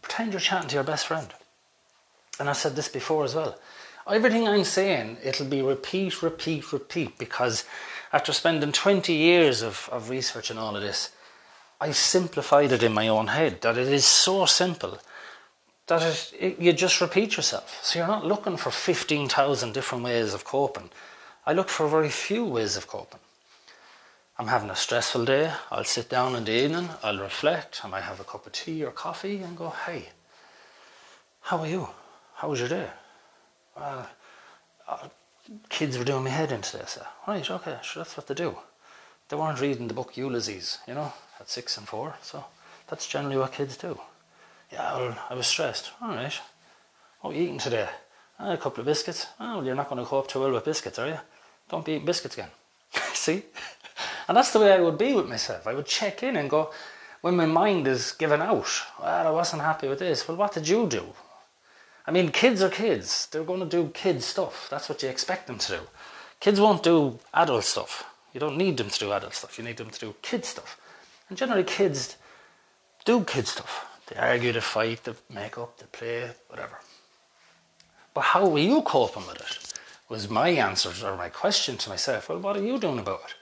Pretend 0.00 0.32
you're 0.32 0.40
chatting 0.40 0.68
to 0.70 0.74
your 0.74 0.84
best 0.84 1.06
friend 1.06 1.32
and 2.38 2.48
I 2.48 2.52
said 2.52 2.76
this 2.76 2.88
before 2.88 3.24
as 3.24 3.34
well. 3.34 3.58
Everything 4.06 4.48
I'm 4.48 4.64
saying, 4.64 5.18
it'll 5.22 5.46
be 5.46 5.62
repeat, 5.62 6.22
repeat, 6.22 6.72
repeat, 6.72 7.18
because 7.18 7.64
after 8.12 8.32
spending 8.32 8.72
20 8.72 9.12
years 9.12 9.62
of, 9.62 9.88
of 9.92 10.10
research 10.10 10.50
and 10.50 10.58
all 10.58 10.74
of 10.74 10.82
this, 10.82 11.10
I 11.80 11.92
simplified 11.92 12.72
it 12.72 12.82
in 12.82 12.92
my 12.92 13.08
own 13.08 13.28
head 13.28 13.60
that 13.62 13.78
it 13.78 13.88
is 13.88 14.04
so 14.04 14.46
simple 14.46 14.98
that 15.86 16.02
it, 16.02 16.32
it, 16.38 16.60
you 16.60 16.72
just 16.72 17.00
repeat 17.00 17.36
yourself. 17.36 17.80
So 17.82 17.98
you're 17.98 18.08
not 18.08 18.26
looking 18.26 18.56
for 18.56 18.70
15,000 18.70 19.72
different 19.72 20.04
ways 20.04 20.34
of 20.34 20.44
coping. 20.44 20.90
I 21.46 21.52
look 21.52 21.68
for 21.68 21.88
very 21.88 22.08
few 22.08 22.44
ways 22.44 22.76
of 22.76 22.86
coping. 22.86 23.20
I'm 24.38 24.48
having 24.48 24.70
a 24.70 24.76
stressful 24.76 25.24
day, 25.26 25.52
I'll 25.70 25.84
sit 25.84 26.08
down 26.08 26.34
in 26.34 26.44
the 26.44 26.52
evening, 26.52 26.88
I'll 27.02 27.18
reflect, 27.18 27.84
I 27.84 27.88
might 27.88 28.02
have 28.02 28.18
a 28.18 28.24
cup 28.24 28.46
of 28.46 28.52
tea 28.52 28.82
or 28.82 28.90
coffee 28.90 29.42
and 29.42 29.56
go, 29.56 29.70
hey, 29.86 30.08
how 31.42 31.58
are 31.58 31.66
you? 31.68 31.88
How 32.42 32.48
was 32.48 32.58
your 32.58 32.68
day? 32.68 32.88
Well, 33.76 34.08
uh, 34.88 35.08
kids 35.68 35.96
were 35.96 36.02
doing 36.02 36.24
my 36.24 36.30
head 36.30 36.50
in 36.50 36.60
today. 36.60 36.82
So, 36.88 37.06
right, 37.28 37.48
okay, 37.48 37.78
sure, 37.82 38.02
that's 38.02 38.16
what 38.16 38.26
they 38.26 38.34
do. 38.34 38.56
They 39.28 39.36
weren't 39.36 39.60
reading 39.60 39.86
the 39.86 39.94
book 39.94 40.16
Ulysses, 40.16 40.78
you 40.88 40.94
know, 40.94 41.12
at 41.38 41.48
six 41.48 41.78
and 41.78 41.86
four. 41.86 42.16
So 42.20 42.44
that's 42.88 43.06
generally 43.06 43.36
what 43.36 43.52
kids 43.52 43.76
do. 43.76 43.96
Yeah, 44.72 44.92
well, 44.96 45.18
I 45.30 45.34
was 45.34 45.46
stressed. 45.46 45.92
All 46.02 46.16
right. 46.16 46.32
What 47.20 47.30
are 47.30 47.36
you 47.36 47.44
eating 47.44 47.58
today? 47.58 47.88
Ah, 48.40 48.54
a 48.54 48.56
couple 48.56 48.80
of 48.80 48.86
biscuits. 48.86 49.28
Oh, 49.38 49.58
well, 49.58 49.64
you're 49.64 49.76
not 49.76 49.88
going 49.88 50.02
to 50.02 50.04
cope 50.04 50.26
too 50.26 50.40
well 50.40 50.50
with 50.50 50.64
biscuits, 50.64 50.98
are 50.98 51.06
you? 51.06 51.20
Don't 51.68 51.84
be 51.84 51.92
eating 51.92 52.06
biscuits 52.06 52.34
again. 52.34 52.50
See? 53.14 53.44
And 54.26 54.36
that's 54.36 54.52
the 54.52 54.58
way 54.58 54.72
I 54.72 54.80
would 54.80 54.98
be 54.98 55.14
with 55.14 55.28
myself. 55.28 55.68
I 55.68 55.74
would 55.74 55.86
check 55.86 56.24
in 56.24 56.34
and 56.34 56.50
go, 56.50 56.72
when 57.20 57.36
my 57.36 57.46
mind 57.46 57.86
is 57.86 58.10
given 58.10 58.42
out, 58.42 58.82
well, 59.00 59.28
I 59.28 59.30
wasn't 59.30 59.62
happy 59.62 59.86
with 59.86 60.00
this. 60.00 60.26
Well, 60.26 60.38
what 60.38 60.54
did 60.54 60.66
you 60.66 60.88
do? 60.88 61.04
I 62.06 62.10
mean, 62.10 62.30
kids 62.30 62.62
are 62.62 62.68
kids. 62.68 63.26
They're 63.26 63.44
going 63.44 63.60
to 63.60 63.66
do 63.66 63.90
kid 63.94 64.22
stuff. 64.22 64.68
That's 64.70 64.88
what 64.88 65.02
you 65.02 65.08
expect 65.08 65.46
them 65.46 65.58
to 65.58 65.72
do. 65.78 65.80
Kids 66.40 66.60
won't 66.60 66.82
do 66.82 67.18
adult 67.32 67.64
stuff. 67.64 68.04
You 68.34 68.40
don't 68.40 68.56
need 68.56 68.76
them 68.76 68.90
to 68.90 68.98
do 68.98 69.12
adult 69.12 69.34
stuff. 69.34 69.58
You 69.58 69.64
need 69.64 69.76
them 69.76 69.90
to 69.90 70.00
do 70.00 70.14
kid 70.22 70.44
stuff. 70.44 70.80
And 71.28 71.38
generally, 71.38 71.64
kids 71.64 72.16
do 73.04 73.22
kid 73.24 73.46
stuff. 73.46 73.86
They 74.08 74.16
argue, 74.16 74.52
they 74.52 74.60
fight, 74.60 75.04
they 75.04 75.12
make 75.32 75.56
up, 75.58 75.78
they 75.78 75.86
play, 75.86 76.30
whatever. 76.48 76.80
But 78.14 78.22
how 78.22 78.48
were 78.48 78.58
you 78.58 78.82
coping 78.82 79.26
with 79.26 79.36
it? 79.36 79.74
Was 80.08 80.28
my 80.28 80.48
answer 80.50 80.92
or 81.06 81.16
my 81.16 81.28
question 81.30 81.76
to 81.78 81.88
myself, 81.88 82.28
well, 82.28 82.38
what 82.38 82.56
are 82.56 82.62
you 82.62 82.78
doing 82.78 82.98
about 82.98 83.22
it? 83.26 83.34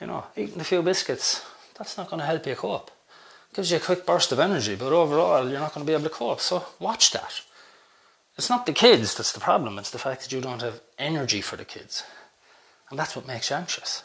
You 0.00 0.06
know, 0.06 0.26
eating 0.36 0.60
a 0.60 0.64
few 0.64 0.82
biscuits, 0.82 1.44
that's 1.76 1.96
not 1.96 2.08
going 2.08 2.20
to 2.20 2.26
help 2.26 2.46
you 2.46 2.54
cope. 2.54 2.90
gives 3.54 3.70
you 3.70 3.78
a 3.78 3.80
quick 3.80 4.06
burst 4.06 4.30
of 4.30 4.38
energy, 4.38 4.76
but 4.76 4.92
overall, 4.92 5.48
you're 5.48 5.58
not 5.58 5.74
going 5.74 5.84
to 5.84 5.90
be 5.90 5.94
able 5.94 6.04
to 6.04 6.10
cope. 6.10 6.40
So 6.40 6.64
watch 6.78 7.10
that. 7.12 7.40
It's 8.36 8.50
not 8.50 8.66
the 8.66 8.72
kids 8.72 9.14
that's 9.14 9.32
the 9.32 9.40
problem, 9.40 9.78
it's 9.78 9.90
the 9.90 9.98
fact 9.98 10.22
that 10.22 10.32
you 10.32 10.40
don't 10.40 10.62
have 10.62 10.80
energy 10.98 11.40
for 11.40 11.56
the 11.56 11.64
kids. 11.64 12.04
And 12.90 12.98
that's 12.98 13.16
what 13.16 13.26
makes 13.26 13.50
you 13.50 13.56
anxious. 13.56 14.04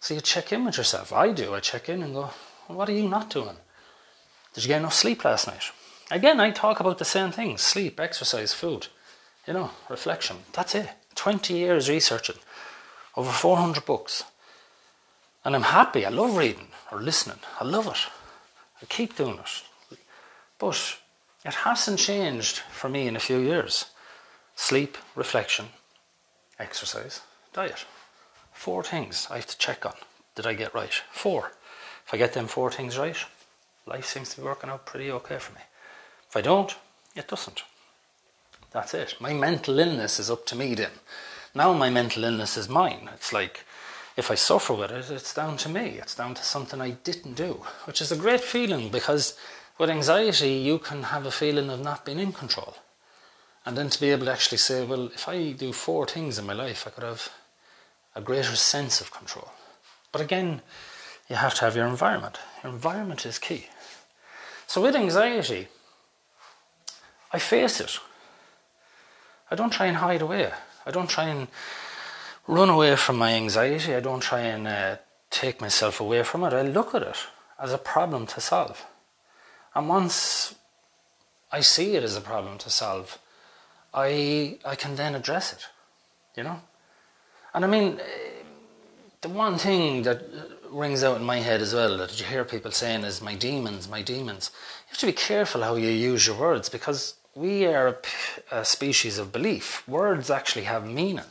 So 0.00 0.14
you 0.14 0.20
check 0.20 0.52
in 0.52 0.64
with 0.64 0.78
yourself. 0.78 1.12
I 1.12 1.32
do. 1.32 1.54
I 1.54 1.60
check 1.60 1.88
in 1.88 2.02
and 2.02 2.14
go, 2.14 2.30
well, 2.68 2.78
what 2.78 2.88
are 2.88 2.92
you 2.92 3.08
not 3.08 3.30
doing? 3.30 3.56
Did 4.54 4.64
you 4.64 4.68
get 4.68 4.78
enough 4.78 4.94
sleep 4.94 5.24
last 5.24 5.46
night? 5.46 5.70
Again, 6.10 6.40
I 6.40 6.50
talk 6.50 6.80
about 6.80 6.98
the 6.98 7.04
same 7.04 7.30
things 7.30 7.62
sleep, 7.62 7.98
exercise, 7.98 8.52
food, 8.52 8.88
you 9.46 9.54
know, 9.54 9.70
reflection. 9.88 10.38
That's 10.52 10.74
it. 10.74 10.88
20 11.14 11.54
years 11.54 11.88
researching, 11.88 12.36
over 13.16 13.30
400 13.30 13.84
books. 13.84 14.24
And 15.44 15.54
I'm 15.54 15.62
happy. 15.62 16.06
I 16.06 16.10
love 16.10 16.36
reading 16.36 16.68
or 16.90 17.00
listening. 17.00 17.38
I 17.60 17.64
love 17.64 17.86
it. 17.86 18.10
I 18.80 18.86
keep 18.86 19.16
doing 19.16 19.38
it. 19.38 19.98
But 20.58 20.96
it 21.44 21.54
hasn't 21.54 21.98
changed 21.98 22.58
for 22.58 22.88
me 22.88 23.06
in 23.08 23.16
a 23.16 23.20
few 23.20 23.38
years. 23.38 23.86
Sleep, 24.54 24.96
reflection, 25.14 25.66
exercise, 26.58 27.22
diet. 27.52 27.84
Four 28.52 28.82
things 28.84 29.26
I 29.30 29.36
have 29.36 29.46
to 29.46 29.58
check 29.58 29.84
on. 29.84 29.94
Did 30.34 30.46
I 30.46 30.54
get 30.54 30.74
right? 30.74 30.94
Four. 31.10 31.52
If 32.06 32.14
I 32.14 32.16
get 32.16 32.32
them 32.32 32.46
four 32.46 32.70
things 32.70 32.98
right, 32.98 33.16
life 33.86 34.06
seems 34.06 34.30
to 34.30 34.36
be 34.38 34.44
working 34.44 34.70
out 34.70 34.86
pretty 34.86 35.10
okay 35.10 35.38
for 35.38 35.52
me. 35.52 35.60
If 36.28 36.36
I 36.36 36.40
don't, 36.40 36.74
it 37.14 37.28
doesn't. 37.28 37.62
That's 38.70 38.94
it. 38.94 39.16
My 39.20 39.34
mental 39.34 39.78
illness 39.78 40.18
is 40.18 40.30
up 40.30 40.46
to 40.46 40.56
me 40.56 40.74
then. 40.74 40.92
Now 41.54 41.72
my 41.74 41.90
mental 41.90 42.24
illness 42.24 42.56
is 42.56 42.68
mine. 42.68 43.10
It's 43.14 43.32
like 43.32 43.64
if 44.16 44.30
I 44.30 44.34
suffer 44.34 44.74
with 44.74 44.90
it, 44.90 45.10
it's 45.10 45.34
down 45.34 45.56
to 45.58 45.68
me. 45.68 45.98
It's 45.98 46.14
down 46.14 46.34
to 46.34 46.42
something 46.42 46.80
I 46.80 46.90
didn't 46.90 47.34
do, 47.34 47.62
which 47.84 48.00
is 48.00 48.12
a 48.12 48.16
great 48.16 48.40
feeling 48.40 48.88
because 48.90 49.36
with 49.78 49.90
anxiety, 49.90 50.52
you 50.54 50.78
can 50.78 51.04
have 51.04 51.26
a 51.26 51.30
feeling 51.30 51.70
of 51.70 51.80
not 51.80 52.04
being 52.04 52.18
in 52.18 52.32
control. 52.32 52.76
And 53.64 53.76
then 53.76 53.90
to 53.90 54.00
be 54.00 54.10
able 54.10 54.26
to 54.26 54.32
actually 54.32 54.58
say, 54.58 54.84
well, 54.84 55.06
if 55.06 55.28
I 55.28 55.52
do 55.52 55.72
four 55.72 56.06
things 56.06 56.38
in 56.38 56.46
my 56.46 56.52
life, 56.52 56.86
I 56.86 56.90
could 56.90 57.04
have 57.04 57.28
a 58.14 58.20
greater 58.20 58.56
sense 58.56 59.00
of 59.00 59.12
control. 59.12 59.50
But 60.10 60.20
again, 60.20 60.62
you 61.28 61.36
have 61.36 61.54
to 61.54 61.64
have 61.64 61.76
your 61.76 61.86
environment. 61.86 62.38
Your 62.62 62.72
environment 62.72 63.24
is 63.24 63.38
key. 63.38 63.66
So 64.66 64.82
with 64.82 64.96
anxiety, 64.96 65.68
I 67.32 67.38
face 67.38 67.80
it. 67.80 67.98
I 69.50 69.54
don't 69.54 69.72
try 69.72 69.86
and 69.86 69.96
hide 69.96 70.22
away. 70.22 70.50
I 70.84 70.90
don't 70.90 71.08
try 71.08 71.24
and 71.24 71.48
run 72.46 72.68
away 72.68 72.96
from 72.96 73.16
my 73.16 73.32
anxiety. 73.32 73.94
I 73.94 74.00
don't 74.00 74.20
try 74.20 74.40
and 74.40 74.66
uh, 74.66 74.96
take 75.30 75.60
myself 75.60 76.00
away 76.00 76.22
from 76.22 76.44
it. 76.44 76.52
I 76.52 76.62
look 76.62 76.94
at 76.94 77.02
it 77.02 77.16
as 77.58 77.72
a 77.72 77.78
problem 77.78 78.26
to 78.28 78.40
solve. 78.40 78.84
And 79.74 79.88
once 79.88 80.54
I 81.50 81.60
see 81.60 81.96
it 81.96 82.02
as 82.02 82.16
a 82.16 82.20
problem 82.20 82.58
to 82.58 82.70
solve, 82.70 83.18
I, 83.94 84.58
I 84.64 84.74
can 84.74 84.96
then 84.96 85.14
address 85.14 85.52
it, 85.52 85.66
you 86.36 86.42
know? 86.42 86.60
And 87.54 87.64
I 87.64 87.68
mean, 87.68 88.00
eh, 88.00 88.42
the 89.20 89.28
one 89.28 89.58
thing 89.58 90.02
that 90.02 90.22
eh, 90.22 90.40
rings 90.70 91.04
out 91.04 91.18
in 91.18 91.24
my 91.24 91.38
head 91.38 91.60
as 91.60 91.74
well 91.74 91.98
that 91.98 92.18
you 92.18 92.26
hear 92.26 92.44
people 92.44 92.70
saying 92.70 93.04
is 93.04 93.20
my 93.20 93.34
demons, 93.34 93.88
my 93.88 94.02
demons. 94.02 94.50
You 94.86 94.90
have 94.90 94.98
to 94.98 95.06
be 95.06 95.12
careful 95.12 95.62
how 95.62 95.76
you 95.76 95.90
use 95.90 96.26
your 96.26 96.36
words 96.36 96.68
because 96.68 97.14
we 97.34 97.66
are 97.66 97.88
a, 97.88 98.58
a 98.58 98.64
species 98.64 99.18
of 99.18 99.32
belief. 99.32 99.86
Words 99.86 100.30
actually 100.30 100.64
have 100.64 100.86
meaning. 100.86 101.24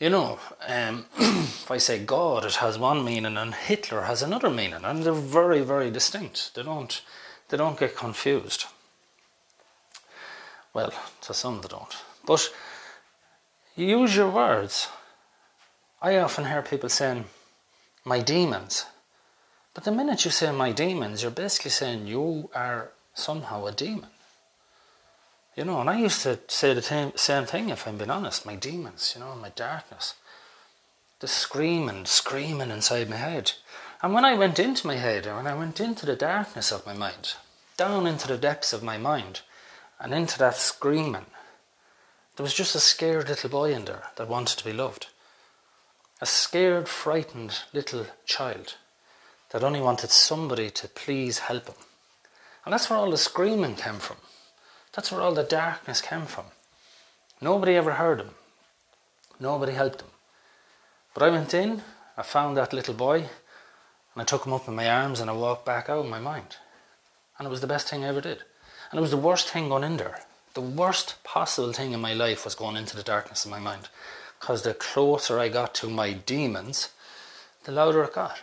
You 0.00 0.08
know, 0.08 0.38
um, 0.66 1.04
if 1.18 1.70
I 1.70 1.76
say 1.76 2.02
God, 2.02 2.46
it 2.46 2.54
has 2.56 2.78
one 2.78 3.04
meaning, 3.04 3.36
and 3.36 3.54
Hitler 3.54 4.02
has 4.02 4.22
another 4.22 4.48
meaning, 4.48 4.82
and 4.82 5.04
they're 5.04 5.12
very, 5.12 5.60
very 5.60 5.90
distinct. 5.90 6.54
They 6.54 6.62
don't, 6.62 7.02
they 7.50 7.58
don't 7.58 7.78
get 7.78 7.94
confused. 7.94 8.64
Well, 10.72 10.94
to 11.20 11.34
some 11.34 11.60
they 11.60 11.68
don't. 11.68 11.94
But 12.24 12.50
you 13.76 13.86
use 13.86 14.16
your 14.16 14.30
words. 14.30 14.88
I 16.00 16.16
often 16.16 16.46
hear 16.46 16.62
people 16.62 16.88
saying, 16.88 17.26
my 18.02 18.20
demons. 18.20 18.86
But 19.74 19.84
the 19.84 19.92
minute 19.92 20.24
you 20.24 20.30
say 20.30 20.50
my 20.50 20.72
demons, 20.72 21.20
you're 21.22 21.30
basically 21.30 21.72
saying 21.72 22.06
you 22.06 22.48
are 22.54 22.92
somehow 23.12 23.66
a 23.66 23.72
demon. 23.72 24.08
You 25.60 25.66
know, 25.66 25.82
and 25.82 25.90
I 25.90 25.98
used 25.98 26.22
to 26.22 26.38
say 26.48 26.72
the 26.72 27.12
same 27.16 27.44
thing 27.44 27.68
if 27.68 27.86
I'm 27.86 27.98
being 27.98 28.08
honest. 28.08 28.46
My 28.46 28.56
demons, 28.56 29.12
you 29.14 29.22
know, 29.22 29.34
my 29.34 29.50
darkness. 29.50 30.14
The 31.18 31.28
screaming, 31.28 32.06
screaming 32.06 32.70
inside 32.70 33.10
my 33.10 33.16
head. 33.16 33.52
And 34.00 34.14
when 34.14 34.24
I 34.24 34.32
went 34.32 34.58
into 34.58 34.86
my 34.86 34.96
head, 34.96 35.26
and 35.26 35.36
when 35.36 35.46
I 35.46 35.54
went 35.54 35.78
into 35.78 36.06
the 36.06 36.16
darkness 36.16 36.72
of 36.72 36.86
my 36.86 36.94
mind, 36.94 37.34
down 37.76 38.06
into 38.06 38.26
the 38.26 38.38
depths 38.38 38.72
of 38.72 38.82
my 38.82 38.96
mind, 38.96 39.42
and 40.00 40.14
into 40.14 40.38
that 40.38 40.56
screaming, 40.56 41.26
there 42.36 42.44
was 42.44 42.54
just 42.54 42.74
a 42.74 42.80
scared 42.80 43.28
little 43.28 43.50
boy 43.50 43.74
in 43.74 43.84
there 43.84 44.04
that 44.16 44.30
wanted 44.30 44.56
to 44.56 44.64
be 44.64 44.72
loved. 44.72 45.08
A 46.22 46.26
scared, 46.26 46.88
frightened 46.88 47.58
little 47.74 48.06
child 48.24 48.76
that 49.50 49.62
only 49.62 49.82
wanted 49.82 50.10
somebody 50.10 50.70
to 50.70 50.88
please 50.88 51.40
help 51.40 51.66
him. 51.66 51.76
And 52.64 52.72
that's 52.72 52.88
where 52.88 52.98
all 52.98 53.10
the 53.10 53.18
screaming 53.18 53.76
came 53.76 53.98
from. 53.98 54.16
That's 54.92 55.12
where 55.12 55.20
all 55.20 55.34
the 55.34 55.44
darkness 55.44 56.00
came 56.00 56.26
from. 56.26 56.46
Nobody 57.40 57.76
ever 57.76 57.92
heard 57.92 58.20
him. 58.20 58.30
Nobody 59.38 59.72
helped 59.72 60.02
him. 60.02 60.08
But 61.14 61.22
I 61.22 61.30
went 61.30 61.54
in, 61.54 61.82
I 62.16 62.22
found 62.22 62.56
that 62.56 62.72
little 62.72 62.94
boy, 62.94 63.18
and 63.18 64.22
I 64.22 64.24
took 64.24 64.44
him 64.44 64.52
up 64.52 64.66
in 64.66 64.74
my 64.74 64.90
arms 64.90 65.20
and 65.20 65.30
I 65.30 65.32
walked 65.32 65.64
back 65.64 65.88
out 65.88 66.04
in 66.04 66.10
my 66.10 66.18
mind. 66.18 66.56
And 67.38 67.46
it 67.46 67.50
was 67.50 67.60
the 67.60 67.66
best 67.66 67.88
thing 67.88 68.04
I 68.04 68.08
ever 68.08 68.20
did. 68.20 68.42
And 68.90 68.98
it 68.98 69.00
was 69.00 69.12
the 69.12 69.16
worst 69.16 69.48
thing 69.48 69.68
going 69.68 69.84
in 69.84 69.96
there. 69.96 70.20
The 70.54 70.60
worst 70.60 71.22
possible 71.22 71.72
thing 71.72 71.92
in 71.92 72.00
my 72.00 72.12
life 72.12 72.44
was 72.44 72.56
going 72.56 72.76
into 72.76 72.96
the 72.96 73.04
darkness 73.04 73.44
of 73.44 73.50
my 73.50 73.60
mind. 73.60 73.88
Because 74.40 74.62
the 74.62 74.74
closer 74.74 75.38
I 75.38 75.48
got 75.48 75.74
to 75.76 75.88
my 75.88 76.12
demons, 76.12 76.90
the 77.64 77.72
louder 77.72 78.02
it 78.02 78.12
got. 78.12 78.42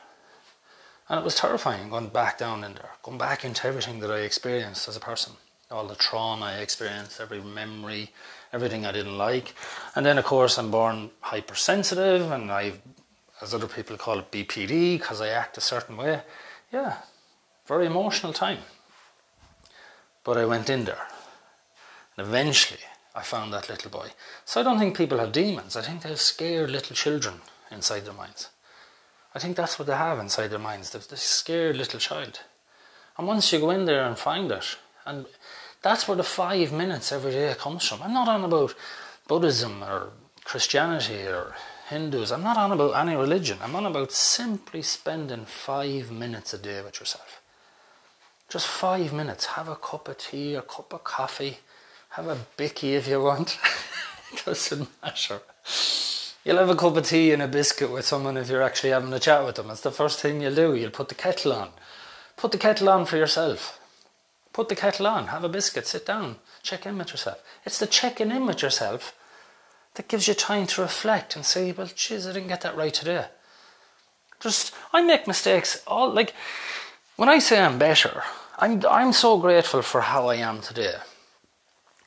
And 1.09 1.19
it 1.19 1.25
was 1.25 1.35
terrifying 1.35 1.89
going 1.89 2.07
back 2.07 2.37
down 2.37 2.63
in 2.63 2.75
there, 2.75 2.91
going 3.03 3.17
back 3.17 3.43
into 3.43 3.67
everything 3.67 3.99
that 3.99 4.11
I 4.11 4.19
experienced 4.19 4.87
as 4.87 4.95
a 4.95 5.01
person 5.01 5.33
all 5.69 5.87
the 5.87 5.95
trauma 5.95 6.45
I 6.45 6.57
experienced, 6.59 7.19
every 7.19 7.41
memory, 7.41 8.11
everything 8.53 8.85
I 8.85 8.91
didn't 8.91 9.17
like. 9.17 9.53
And 9.95 10.05
then, 10.05 10.17
of 10.17 10.25
course, 10.25 10.57
I'm 10.57 10.71
born 10.71 11.11
hypersensitive, 11.21 12.31
and 12.31 12.51
I, 12.51 12.73
as 13.41 13.53
other 13.53 13.67
people 13.67 13.97
call 13.97 14.19
it, 14.19 14.31
BPD, 14.31 14.97
because 14.97 15.21
I 15.21 15.29
act 15.29 15.57
a 15.57 15.61
certain 15.61 15.97
way. 15.97 16.21
Yeah, 16.71 16.97
very 17.65 17.85
emotional 17.85 18.33
time. 18.33 18.59
But 20.23 20.37
I 20.37 20.45
went 20.45 20.69
in 20.69 20.85
there, 20.85 21.07
and 22.15 22.27
eventually 22.27 22.81
I 23.15 23.23
found 23.23 23.53
that 23.53 23.69
little 23.69 23.91
boy. 23.91 24.09
So 24.45 24.61
I 24.61 24.63
don't 24.63 24.79
think 24.79 24.95
people 24.95 25.17
have 25.19 25.31
demons. 25.31 25.75
I 25.75 25.81
think 25.81 26.01
they 26.01 26.09
have 26.09 26.19
scared 26.19 26.69
little 26.69 26.95
children 26.95 27.41
inside 27.71 28.05
their 28.05 28.13
minds. 28.13 28.49
I 29.35 29.39
think 29.39 29.55
that's 29.55 29.77
what 29.77 29.87
they 29.87 29.95
have 29.95 30.19
inside 30.19 30.47
their 30.47 30.59
minds. 30.59 30.89
They're 30.89 31.01
this 31.01 31.21
scared 31.21 31.77
little 31.77 31.99
child. 31.99 32.41
And 33.17 33.27
once 33.27 33.51
you 33.51 33.59
go 33.59 33.71
in 33.71 33.85
there 33.85 34.05
and 34.05 34.17
find 34.17 34.51
it, 34.51 34.77
and 35.07 35.25
that's 35.81 36.07
where 36.07 36.17
the 36.17 36.23
five 36.23 36.71
minutes 36.71 37.11
every 37.11 37.31
day 37.31 37.55
comes 37.57 37.87
from. 37.87 38.01
I'm 38.03 38.13
not 38.13 38.27
on 38.27 38.43
about 38.43 38.75
Buddhism 39.27 39.83
or 39.83 40.09
Christianity 40.43 41.21
or 41.21 41.55
Hindus. 41.89 42.31
I'm 42.31 42.43
not 42.43 42.57
on 42.57 42.71
about 42.71 42.95
any 42.95 43.15
religion. 43.15 43.57
I'm 43.61 43.75
on 43.75 43.85
about 43.85 44.11
simply 44.11 44.81
spending 44.81 45.45
five 45.45 46.11
minutes 46.11 46.53
a 46.53 46.57
day 46.57 46.81
with 46.81 46.99
yourself. 46.99 47.41
Just 48.49 48.67
five 48.67 49.13
minutes. 49.13 49.45
Have 49.45 49.69
a 49.69 49.75
cup 49.75 50.07
of 50.07 50.17
tea, 50.17 50.55
a 50.55 50.61
cup 50.61 50.93
of 50.93 51.03
coffee, 51.03 51.59
have 52.09 52.27
a 52.27 52.37
bicky 52.57 52.95
if 52.95 53.07
you 53.07 53.21
want. 53.21 53.57
doesn't 54.45 54.89
matter. 55.01 55.41
You'll 56.43 56.57
have 56.57 56.69
a 56.69 56.75
cup 56.75 56.95
of 56.97 57.05
tea 57.05 57.31
and 57.31 57.41
a 57.41 57.47
biscuit 57.47 57.91
with 57.91 58.05
someone 58.05 58.37
if 58.37 58.49
you're 58.49 58.63
actually 58.63 58.91
having 58.91 59.11
a 59.13 59.19
chat 59.19 59.45
with 59.45 59.55
them. 59.55 59.69
It's 59.69 59.81
the 59.81 59.91
first 59.91 60.19
thing 60.19 60.41
you'll 60.41 60.55
do. 60.55 60.75
You'll 60.75 60.91
put 60.91 61.09
the 61.09 61.15
kettle 61.15 61.53
on. 61.53 61.69
Put 62.35 62.51
the 62.51 62.57
kettle 62.57 62.89
on 62.89 63.05
for 63.05 63.17
yourself. 63.17 63.79
Put 64.57 64.69
the 64.69 64.75
kettle 64.75 65.05
on, 65.05 65.27
have 65.27 65.43
a 65.43 65.49
biscuit, 65.49 65.85
sit 65.85 66.07
down, 66.07 66.37
check 66.63 66.87
in 66.87 66.97
with 66.97 67.11
yourself. 67.11 67.43
It's 67.63 67.77
the 67.77 67.85
checking 67.85 68.31
in 68.31 68.47
with 68.47 68.63
yourself 68.63 69.13
that 69.93 70.07
gives 70.07 70.27
you 70.27 70.33
time 70.33 70.65
to 70.65 70.81
reflect 70.81 71.35
and 71.35 71.45
say, 71.45 71.71
well, 71.71 71.85
jeez, 71.85 72.27
I 72.27 72.33
didn't 72.33 72.47
get 72.47 72.61
that 72.61 72.75
right 72.75 72.91
today. 72.91 73.25
Just, 74.39 74.73
I 74.91 75.03
make 75.03 75.27
mistakes 75.27 75.83
all, 75.85 76.11
like, 76.11 76.33
when 77.17 77.29
I 77.29 77.37
say 77.37 77.61
I'm 77.61 77.77
better, 77.77 78.23
I'm, 78.57 78.83
I'm 78.89 79.13
so 79.13 79.37
grateful 79.37 79.83
for 79.83 80.01
how 80.01 80.27
I 80.27 80.37
am 80.37 80.61
today. 80.61 80.95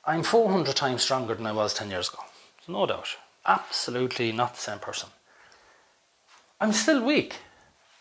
I'm 0.05 0.25
400 0.25 0.75
times 0.75 1.03
stronger 1.03 1.37
than 1.37 1.47
I 1.47 1.53
was 1.53 1.73
10 1.73 1.89
years 1.89 2.09
ago. 2.09 2.25
No 2.67 2.85
doubt. 2.85 3.17
Absolutely 3.47 4.33
not 4.33 4.55
the 4.57 4.61
same 4.61 4.81
person. 4.81 5.11
I'm 6.61 6.73
still 6.73 7.05
weak 7.05 7.37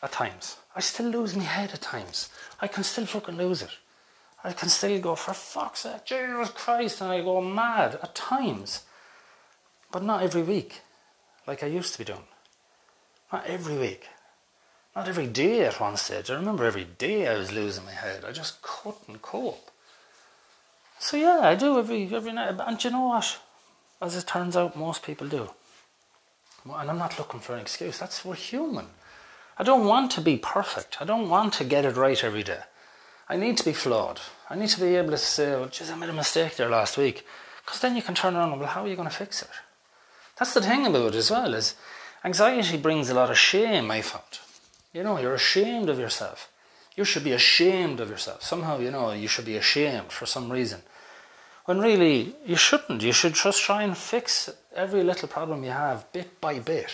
at 0.02 0.12
times. 0.12 0.58
I 0.76 0.80
still 0.80 1.12
lose 1.12 1.36
my 1.36 1.44
head 1.44 1.70
at 1.72 1.82
times. 1.82 2.32
I 2.60 2.68
can 2.68 2.84
still 2.84 3.06
fucking 3.06 3.38
lose 3.38 3.62
it. 3.62 3.78
I 4.44 4.54
can 4.54 4.70
still 4.70 5.00
go, 5.02 5.16
for 5.16 5.34
fuck's 5.34 5.82
sake, 5.82 6.06
Jesus 6.06 6.50
Christ, 6.52 7.02
and 7.02 7.12
I 7.12 7.22
go 7.22 7.42
mad 7.42 8.00
at 8.02 8.16
times. 8.16 8.84
But 9.92 10.04
not 10.04 10.24
every 10.24 10.44
week, 10.44 10.82
like 11.46 11.64
I 11.64 11.68
used 11.68 11.94
to 11.94 12.00
be 12.00 12.06
doing. 12.06 12.28
Not 13.34 13.46
every 13.46 13.78
week. 13.78 14.08
Not 14.96 15.08
every 15.08 15.28
day 15.28 15.66
at 15.66 15.80
one 15.80 15.98
stage. 15.98 16.30
I 16.30 16.36
remember 16.36 16.66
every 16.66 16.86
day 16.86 17.28
I 17.28 17.38
was 17.38 17.52
losing 17.52 17.86
my 17.86 17.92
head. 17.92 18.26
I 18.26 18.32
just 18.32 18.62
couldn't 18.62 19.22
cope. 19.22 19.72
So 21.00 21.18
yeah, 21.18 21.40
I 21.44 21.56
do 21.56 21.80
every 21.80 22.14
every 22.14 22.34
night. 22.34 22.56
And 22.60 22.84
you 22.84 22.92
know 22.92 23.08
what? 23.08 23.40
As 24.02 24.16
it 24.16 24.28
turns 24.28 24.58
out, 24.58 24.76
most 24.76 25.04
people 25.04 25.28
do. 25.28 25.50
And 26.66 26.90
I'm 26.90 26.98
not 26.98 27.18
looking 27.18 27.40
for 27.40 27.54
an 27.54 27.62
excuse. 27.62 27.98
That's 28.00 28.26
we're 28.26 28.36
human. 28.36 28.88
I 29.58 29.64
don't 29.64 29.86
want 29.86 30.12
to 30.12 30.22
be 30.22 30.38
perfect. 30.38 31.02
I 31.02 31.06
don't 31.06 31.30
want 31.30 31.54
to 31.54 31.64
get 31.64 31.86
it 31.86 31.96
right 31.96 32.24
every 32.24 32.44
day. 32.44 32.62
I 33.30 33.38
need 33.38 33.58
to 33.58 33.66
be 33.66 33.74
flawed. 33.74 34.20
I 34.50 34.56
need 34.56 34.70
to 34.70 34.80
be 34.80 34.96
able 34.96 35.12
to 35.12 35.18
say, 35.18 35.52
well, 35.52 35.68
geez, 35.68 35.92
I 35.92 35.96
made 35.96 36.10
a 36.10 36.14
mistake 36.14 36.56
there 36.56 36.70
last 36.70 36.98
week. 36.98 37.26
Because 37.64 37.80
then 37.82 37.96
you 37.96 38.02
can 38.02 38.16
turn 38.16 38.36
around 38.36 38.52
and, 38.52 38.60
well, 38.60 38.70
how 38.70 38.84
are 38.84 38.88
you 38.88 38.96
going 38.96 39.08
to 39.08 39.16
fix 39.16 39.44
it? 39.44 39.50
That's 40.38 40.56
the 40.56 40.62
thing 40.62 40.88
about 40.88 41.14
it 41.14 41.16
as 41.16 41.30
well, 41.30 41.54
is 41.54 41.76
anxiety 42.26 42.78
brings 42.78 43.10
a 43.10 43.14
lot 43.14 43.30
of 43.30 43.38
shame, 43.38 43.92
I 43.92 44.02
found. 44.02 44.40
You 44.92 45.04
know, 45.04 45.20
you're 45.20 45.36
ashamed 45.36 45.90
of 45.90 46.00
yourself. 46.00 46.50
You 46.96 47.06
should 47.06 47.24
be 47.24 47.34
ashamed 47.34 48.00
of 48.00 48.10
yourself. 48.10 48.42
Somehow, 48.42 48.80
you 48.80 48.90
know, 48.90 49.12
you 49.12 49.28
should 49.28 49.46
be 49.46 49.58
ashamed 49.58 50.12
for 50.12 50.26
some 50.26 50.52
reason. 50.52 50.82
When 51.66 51.80
really, 51.80 52.36
you 52.48 52.56
shouldn't. 52.56 53.04
You 53.04 53.14
should 53.14 53.36
just 53.36 53.62
try 53.62 53.84
and 53.84 53.96
fix 53.96 54.50
every 54.76 55.04
little 55.04 55.28
problem 55.28 55.64
you 55.64 55.70
have 55.70 56.12
bit 56.12 56.42
by 56.42 56.58
bit. 56.58 56.92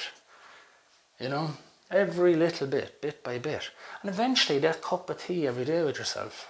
You 1.18 1.30
know, 1.30 1.52
every 1.92 2.36
little 2.36 2.68
bit, 2.68 3.02
bit 3.02 3.24
by 3.24 3.38
bit. 3.38 3.70
And 4.02 4.10
eventually, 4.10 4.60
that 4.60 4.82
cup 4.82 5.10
of 5.10 5.22
tea 5.22 5.48
every 5.48 5.66
day 5.66 5.84
with 5.84 5.98
yourself, 5.98 6.50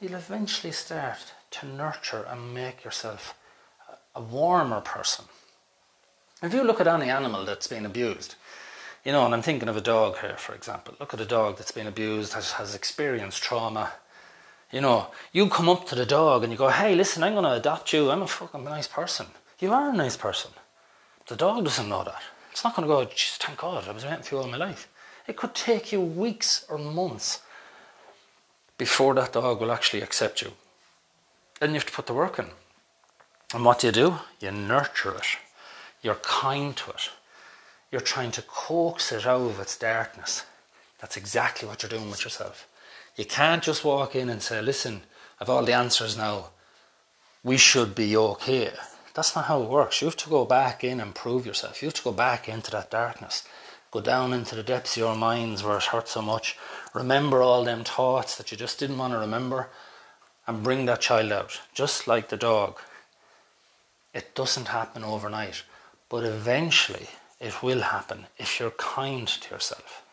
you'll 0.00 0.14
eventually 0.14 0.72
start 0.72 1.32
to 1.50 1.66
nurture 1.66 2.26
and 2.28 2.54
make 2.54 2.84
yourself 2.84 3.34
a 4.14 4.20
warmer 4.20 4.80
person. 4.80 5.24
If 6.42 6.54
you 6.54 6.62
look 6.62 6.80
at 6.80 6.86
any 6.86 7.10
animal 7.10 7.44
that's 7.44 7.66
been 7.66 7.86
abused, 7.86 8.36
you 9.04 9.12
know, 9.12 9.24
and 9.24 9.34
I'm 9.34 9.42
thinking 9.42 9.68
of 9.68 9.76
a 9.76 9.80
dog 9.80 10.18
here, 10.18 10.36
for 10.36 10.54
example. 10.54 10.94
Look 11.00 11.14
at 11.14 11.20
a 11.20 11.24
dog 11.24 11.56
that's 11.56 11.72
been 11.72 11.86
abused, 11.86 12.34
has, 12.34 12.52
has 12.52 12.74
experienced 12.74 13.42
trauma. 13.42 13.92
You 14.70 14.80
know, 14.80 15.08
you 15.32 15.48
come 15.48 15.68
up 15.68 15.86
to 15.88 15.94
the 15.94 16.04
dog 16.04 16.42
and 16.42 16.52
you 16.52 16.58
go, 16.58 16.68
hey, 16.68 16.94
listen, 16.94 17.22
I'm 17.22 17.32
going 17.32 17.44
to 17.44 17.52
adopt 17.52 17.92
you. 17.92 18.10
I'm 18.10 18.22
a 18.22 18.28
fucking 18.28 18.64
nice 18.64 18.86
person. 18.86 19.26
You 19.60 19.72
are 19.72 19.90
a 19.90 19.96
nice 19.96 20.16
person. 20.16 20.50
The 21.26 21.36
dog 21.36 21.64
doesn't 21.64 21.88
know 21.88 22.04
that. 22.04 22.22
It's 22.58 22.64
not 22.64 22.74
going 22.74 22.88
to 22.88 22.92
go, 22.92 23.06
Jeez, 23.06 23.36
thank 23.36 23.60
God, 23.60 23.86
I 23.86 23.92
was 23.92 24.04
waiting 24.04 24.24
you 24.32 24.38
all 24.38 24.48
my 24.48 24.56
life. 24.56 24.88
It 25.28 25.36
could 25.36 25.54
take 25.54 25.92
you 25.92 26.00
weeks 26.00 26.66
or 26.68 26.76
months 26.76 27.40
before 28.76 29.14
that 29.14 29.34
dog 29.34 29.60
will 29.60 29.70
actually 29.70 30.02
accept 30.02 30.42
you. 30.42 30.50
Then 31.60 31.70
you 31.70 31.74
have 31.74 31.86
to 31.86 31.92
put 31.92 32.06
the 32.06 32.14
work 32.14 32.36
in. 32.40 32.46
And 33.54 33.64
what 33.64 33.78
do 33.78 33.86
you 33.86 33.92
do? 33.92 34.16
You 34.40 34.50
nurture 34.50 35.14
it. 35.14 35.38
You're 36.02 36.16
kind 36.16 36.76
to 36.78 36.90
it. 36.90 37.10
You're 37.92 38.00
trying 38.00 38.32
to 38.32 38.42
coax 38.42 39.12
it 39.12 39.24
out 39.24 39.42
of 39.42 39.60
its 39.60 39.78
darkness. 39.78 40.44
That's 41.00 41.16
exactly 41.16 41.68
what 41.68 41.84
you're 41.84 41.90
doing 41.90 42.10
with 42.10 42.24
yourself. 42.24 42.66
You 43.14 43.24
can't 43.24 43.62
just 43.62 43.84
walk 43.84 44.16
in 44.16 44.28
and 44.28 44.42
say, 44.42 44.60
listen, 44.60 45.02
I've 45.40 45.48
all 45.48 45.64
the 45.64 45.74
answers 45.74 46.16
now. 46.16 46.46
We 47.44 47.56
should 47.56 47.94
be 47.94 48.16
okay. 48.16 48.72
That's 49.18 49.34
not 49.34 49.46
how 49.46 49.60
it 49.60 49.68
works. 49.68 50.00
You 50.00 50.06
have 50.06 50.16
to 50.18 50.30
go 50.30 50.44
back 50.44 50.84
in 50.84 51.00
and 51.00 51.12
prove 51.12 51.44
yourself. 51.44 51.82
You 51.82 51.86
have 51.88 51.94
to 51.94 52.04
go 52.04 52.12
back 52.12 52.48
into 52.48 52.70
that 52.70 52.88
darkness. 52.88 53.42
Go 53.90 54.00
down 54.00 54.32
into 54.32 54.54
the 54.54 54.62
depths 54.62 54.96
of 54.96 55.00
your 55.00 55.16
minds 55.16 55.64
where 55.64 55.76
it 55.76 55.82
hurts 55.82 56.12
so 56.12 56.22
much. 56.22 56.56
Remember 56.94 57.42
all 57.42 57.64
them 57.64 57.82
thoughts 57.82 58.36
that 58.36 58.52
you 58.52 58.56
just 58.56 58.78
didn't 58.78 58.96
want 58.96 59.12
to 59.12 59.18
remember 59.18 59.70
and 60.46 60.62
bring 60.62 60.86
that 60.86 61.00
child 61.00 61.32
out. 61.32 61.60
Just 61.74 62.06
like 62.06 62.28
the 62.28 62.36
dog. 62.36 62.78
It 64.14 64.36
doesn't 64.36 64.68
happen 64.68 65.02
overnight, 65.02 65.64
but 66.08 66.22
eventually 66.22 67.08
it 67.40 67.60
will 67.60 67.80
happen 67.80 68.26
if 68.36 68.60
you're 68.60 68.70
kind 68.70 69.26
to 69.26 69.52
yourself. 69.52 70.04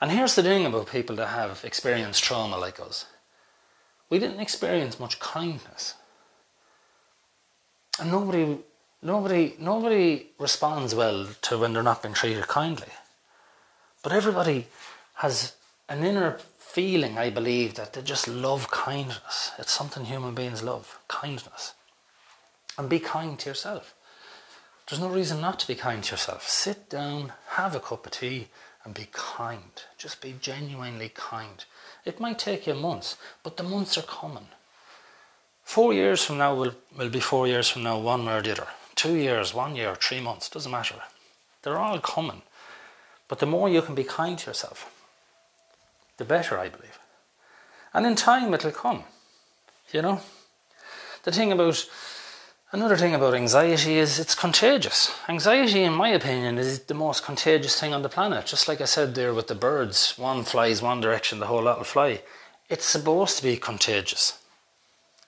And 0.00 0.10
here's 0.10 0.34
the 0.34 0.42
thing 0.42 0.66
about 0.66 0.90
people 0.90 1.14
that 1.14 1.28
have 1.28 1.64
experienced 1.64 2.24
trauma 2.24 2.58
like 2.58 2.80
us 2.80 3.06
we 4.10 4.18
didn't 4.18 4.40
experience 4.40 4.98
much 4.98 5.20
kindness. 5.20 5.94
And 8.00 8.10
nobody, 8.10 8.58
nobody, 9.02 9.54
nobody 9.58 10.26
responds 10.38 10.94
well 10.94 11.28
to 11.42 11.58
when 11.58 11.72
they're 11.72 11.82
not 11.82 12.02
being 12.02 12.14
treated 12.14 12.48
kindly. 12.48 12.88
But 14.02 14.12
everybody 14.12 14.66
has 15.14 15.54
an 15.88 16.04
inner 16.04 16.38
feeling, 16.58 17.18
I 17.18 17.30
believe, 17.30 17.74
that 17.74 17.92
they 17.92 18.02
just 18.02 18.26
love 18.26 18.70
kindness. 18.70 19.52
It's 19.58 19.72
something 19.72 20.06
human 20.06 20.34
beings 20.34 20.62
love 20.62 20.98
kindness. 21.08 21.74
And 22.78 22.88
be 22.88 22.98
kind 22.98 23.38
to 23.40 23.50
yourself. 23.50 23.94
There's 24.88 25.00
no 25.00 25.08
reason 25.08 25.40
not 25.40 25.60
to 25.60 25.66
be 25.68 25.74
kind 25.74 26.02
to 26.02 26.12
yourself. 26.12 26.48
Sit 26.48 26.88
down, 26.88 27.32
have 27.50 27.74
a 27.74 27.80
cup 27.80 28.06
of 28.06 28.12
tea, 28.12 28.48
and 28.84 28.94
be 28.94 29.08
kind. 29.12 29.82
Just 29.98 30.20
be 30.20 30.34
genuinely 30.40 31.10
kind. 31.14 31.64
It 32.04 32.20
might 32.20 32.38
take 32.38 32.66
you 32.66 32.74
months, 32.74 33.16
but 33.42 33.56
the 33.56 33.62
months 33.62 33.96
are 33.96 34.02
coming. 34.02 34.48
Four 35.62 35.92
years 35.92 36.24
from 36.24 36.38
now 36.38 36.54
will, 36.54 36.74
will 36.96 37.08
be 37.08 37.20
four 37.20 37.46
years 37.46 37.68
from 37.68 37.82
now, 37.82 37.98
one 37.98 38.24
way 38.24 38.34
or 38.34 38.42
the 38.42 38.52
other. 38.52 38.66
Two 38.94 39.14
years, 39.14 39.54
one 39.54 39.74
year, 39.74 39.94
three 39.94 40.20
months, 40.20 40.48
doesn't 40.48 40.70
matter. 40.70 40.96
They're 41.62 41.78
all 41.78 41.98
coming. 41.98 42.42
But 43.28 43.38
the 43.38 43.46
more 43.46 43.68
you 43.68 43.82
can 43.82 43.94
be 43.94 44.04
kind 44.04 44.38
to 44.38 44.50
yourself, 44.50 44.90
the 46.18 46.24
better, 46.24 46.58
I 46.58 46.68
believe. 46.68 46.98
And 47.94 48.06
in 48.06 48.14
time 48.14 48.52
it'll 48.52 48.70
come. 48.70 49.04
You 49.92 50.02
know? 50.02 50.20
The 51.24 51.32
thing 51.32 51.52
about 51.52 51.86
Another 52.74 52.96
thing 52.96 53.14
about 53.14 53.34
anxiety 53.34 53.98
is 53.98 54.18
it's 54.18 54.34
contagious. 54.34 55.14
Anxiety, 55.28 55.82
in 55.82 55.92
my 55.92 56.08
opinion, 56.08 56.56
is 56.56 56.80
the 56.80 56.94
most 56.94 57.22
contagious 57.22 57.78
thing 57.78 57.92
on 57.92 58.00
the 58.00 58.08
planet. 58.08 58.46
Just 58.46 58.66
like 58.66 58.80
I 58.80 58.86
said 58.86 59.14
there 59.14 59.34
with 59.34 59.48
the 59.48 59.54
birds, 59.54 60.14
one 60.16 60.42
flies 60.42 60.80
one 60.80 61.02
direction, 61.02 61.38
the 61.38 61.48
whole 61.48 61.64
lot 61.64 61.76
will 61.76 61.84
fly. 61.84 62.22
It's 62.70 62.86
supposed 62.86 63.36
to 63.36 63.42
be 63.42 63.58
contagious. 63.58 64.41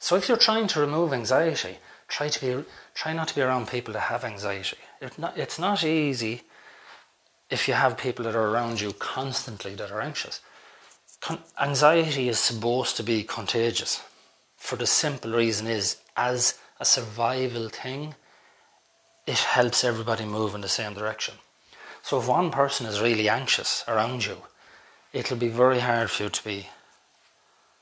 So 0.05 0.17
if 0.17 0.29
you're 0.29 0.37
trying 0.37 0.67
to 0.67 0.81
remove 0.81 1.15
anxiety, 1.15 1.79
try 2.09 2.29
to 2.29 2.39
be 2.39 2.65
try 2.95 3.15
not 3.15 3.29
to 3.29 3.35
be 3.35 3.41
around 3.41 3.69
people 3.69 3.95
that 3.95 4.13
have 4.13 4.23
anxiety. 4.23 4.77
It's 5.01 5.19
not, 5.19 5.39
it's 5.39 5.59
not 5.59 5.83
easy 5.83 6.43
if 7.49 7.67
you 7.67 7.73
have 7.73 7.97
people 7.97 8.27
that 8.27 8.37
are 8.37 8.51
around 8.51 8.83
you 8.83 8.93
constantly 8.93 9.75
that 9.77 9.91
are 9.91 10.03
anxious. 10.03 10.43
Con- 11.23 11.39
anxiety 11.59 12.29
is 12.29 12.39
supposed 12.39 12.99
to 12.99 13.03
be 13.03 13.23
contagious. 13.23 14.03
For 14.59 14.77
the 14.77 14.87
simple 14.87 15.33
reason 15.33 15.67
is 15.67 15.97
as 16.19 16.59
a 16.79 16.85
survival 16.85 17.71
thing, 17.71 18.15
it 19.27 19.39
helps 19.39 19.85
everybody 19.85 20.27
move 20.27 20.55
in 20.55 20.61
the 20.61 20.77
same 20.81 20.93
direction. 20.93 21.37
So 22.03 22.19
if 22.19 22.29
one 22.29 22.51
person 22.51 22.85
is 22.85 23.01
really 23.01 23.31
anxious 23.31 23.83
around 23.89 24.27
you, 24.27 24.37
it'll 25.15 25.39
be 25.39 25.49
very 25.49 25.81
hard 25.81 26.11
for 26.11 26.25
you 26.25 26.29
to 26.29 26.45
be 26.45 26.69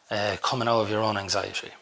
uh, 0.08 0.37
coming 0.40 0.68
out 0.68 0.82
of 0.82 0.90
your 0.90 1.02
own 1.02 1.16
anxiety 1.16 1.72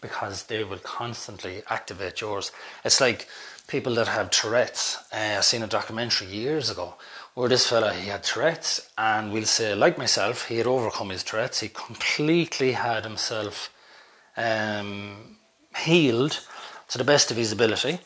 because 0.00 0.44
they 0.44 0.64
will 0.64 0.78
constantly 0.78 1.62
activate 1.68 2.20
yours. 2.20 2.52
It's 2.84 3.00
like 3.00 3.28
people 3.66 3.94
that 3.94 4.08
have 4.08 4.30
Tourette's. 4.30 4.98
Uh, 5.12 5.36
I 5.38 5.40
seen 5.40 5.62
a 5.62 5.66
documentary 5.66 6.28
years 6.28 6.70
ago 6.70 6.94
where 7.34 7.48
this 7.48 7.66
fella 7.68 7.92
he 7.92 8.08
had 8.08 8.22
Tourette's, 8.22 8.90
and 8.98 9.32
we'll 9.32 9.44
say 9.44 9.74
like 9.74 9.96
myself, 9.96 10.48
he 10.48 10.58
had 10.58 10.66
overcome 10.66 11.10
his 11.10 11.22
Tourette's. 11.22 11.60
He 11.60 11.68
completely 11.68 12.72
had 12.72 13.04
himself 13.04 13.70
um, 14.36 15.36
healed 15.76 16.40
to 16.88 16.98
the 16.98 17.04
best 17.04 17.30
of 17.30 17.36
his 17.36 17.52
ability. 17.52 18.00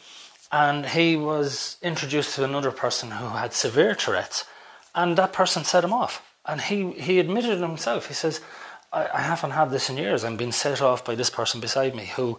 And 0.53 0.87
he 0.87 1.17
was 1.17 1.79
introduced 1.83 2.35
to 2.37 2.45
another 2.45 2.71
person 2.71 3.11
who 3.11 3.27
had 3.27 3.55
severe 3.55 3.95
Tourette's, 3.95 4.45
and 4.95 5.17
that 5.17 5.33
person 5.33 5.65
set 5.65 5.83
him 5.83 5.93
off. 5.93 6.23
And 6.47 6.61
he, 6.61 6.93
he 6.93 7.19
admitted 7.19 7.59
himself. 7.59 8.09
He 8.09 8.15
says, 8.15 8.41
I, 8.95 9.09
I 9.13 9.21
haven't 9.21 9.51
had 9.51 9.71
this 9.71 9.91
in 9.91 9.97
years. 9.97 10.25
I'm 10.25 10.37
being 10.37 10.53
set 10.53 10.81
off 10.81 11.05
by 11.05 11.15
this 11.15 11.31
person 11.31 11.61
beside 11.61 11.95
me 11.95 12.07
who, 12.17 12.39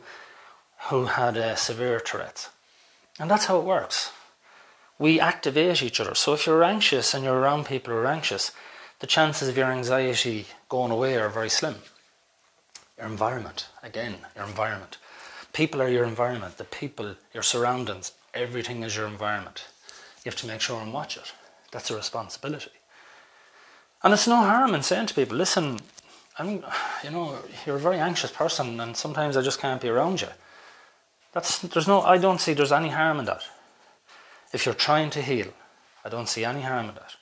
who 0.90 1.06
had 1.06 1.38
a 1.38 1.58
severe 1.58 2.00
Tourette's. 2.00 2.50
And 3.20 3.30
that's 3.30 3.46
how 3.46 3.60
it 3.60 3.66
works. 3.66 4.12
We 4.98 5.20
activate 5.20 5.84
each 5.84 6.00
other. 6.00 6.16
So 6.16 6.34
if 6.34 6.46
you're 6.46 6.64
anxious 6.64 7.14
and 7.14 7.24
you're 7.24 7.40
around 7.40 7.66
people 7.66 7.94
who 7.94 8.00
are 8.00 8.08
anxious, 8.08 8.52
the 9.00 9.08
chances 9.08 9.50
of 9.50 9.58
your 9.58 9.72
anxiety 9.72 10.46
going 10.70 10.92
away 10.92 11.18
are 11.18 11.30
very 11.30 11.50
slim. 11.50 11.76
Your 12.98 13.08
environment, 13.08 13.68
again, 13.84 14.16
your 14.36 14.46
environment. 14.46 14.98
People 15.52 15.82
are 15.82 15.90
your 15.90 16.06
environment, 16.06 16.58
the 16.58 16.64
people, 16.64 17.16
your 17.34 17.44
surroundings, 17.44 18.14
everything 18.34 18.84
is 18.84 18.96
your 18.96 19.08
environment. 19.08 19.66
You 20.24 20.32
have 20.32 20.40
to 20.42 20.48
make 20.48 20.62
sure 20.62 20.82
and 20.82 20.94
watch 20.94 21.18
it. 21.18 21.34
That's 21.72 21.92
a 21.92 21.96
responsibility. 21.96 22.72
And 24.02 24.14
it's 24.14 24.28
no 24.28 24.38
harm 24.38 24.74
in 24.74 24.84
saying 24.84 25.08
to 25.08 25.14
people, 25.14 25.38
listen, 25.38 25.80
I'm, 26.38 26.64
you 27.04 27.12
know, 27.12 27.38
you're 27.66 27.78
a 27.78 27.80
very 27.80 27.98
anxious 27.98 28.32
person, 28.32 28.80
and 28.80 28.96
sometimes 28.96 29.38
I 29.38 29.42
just 29.42 29.60
can't 29.60 29.82
be 29.82 29.90
around 29.90 30.22
you. 30.22 30.28
That's 31.32 31.60
there's 31.60 31.88
no. 31.88 32.02
I 32.02 32.18
don't 32.18 32.42
see 32.42 32.54
there's 32.54 32.72
any 32.72 32.90
harm 32.90 33.20
in 33.20 33.26
that. 33.26 33.44
If 34.54 34.66
you're 34.66 34.76
trying 34.76 35.10
to 35.12 35.22
heal, 35.22 35.48
I 36.04 36.10
don't 36.10 36.30
see 36.30 36.46
any 36.46 36.62
harm 36.62 36.90
in 36.90 36.96
that, 36.96 37.16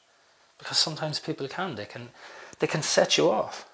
because 0.57 0.77
sometimes 0.77 1.19
people 1.19 1.47
can. 1.47 1.75
They 1.75 1.85
can, 1.85 2.09
they 2.59 2.67
can 2.67 2.81
set 2.81 3.17
you 3.17 3.29
off, 3.29 3.67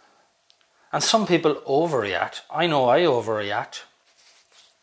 and 0.92 1.04
some 1.04 1.26
people 1.26 1.56
overreact. 1.68 2.42
I 2.50 2.68
know 2.68 2.90
I 2.90 3.02
overreact 3.02 3.84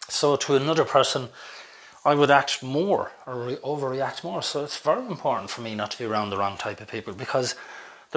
so 0.08 0.36
to 0.36 0.54
another 0.54 0.84
person, 0.84 1.28
I 2.04 2.14
would 2.14 2.30
act 2.30 2.62
more 2.62 3.12
or 3.26 3.46
re- 3.46 3.56
overreact 3.56 4.22
more. 4.22 4.42
So 4.42 4.62
it's 4.64 4.78
very 4.78 5.04
important 5.06 5.50
for 5.50 5.62
me 5.62 5.74
not 5.74 5.90
to 5.92 5.98
be 5.98 6.04
around 6.04 6.30
the 6.30 6.36
wrong 6.36 6.56
type 6.56 6.80
of 6.80 6.88
people 6.88 7.12
because 7.12 7.54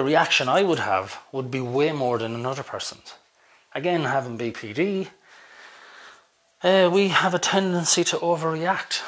the 0.00 0.04
reaction 0.04 0.48
I 0.48 0.62
would 0.62 0.78
have 0.78 1.18
would 1.30 1.50
be 1.50 1.60
way 1.60 1.92
more 1.92 2.16
than 2.16 2.34
another 2.34 2.62
person's. 2.62 3.12
Again, 3.74 4.04
having 4.04 4.38
BPD, 4.38 5.08
uh, 6.62 6.88
we 6.90 7.08
have 7.08 7.34
a 7.34 7.38
tendency 7.38 8.02
to 8.04 8.16
overreact. 8.16 9.02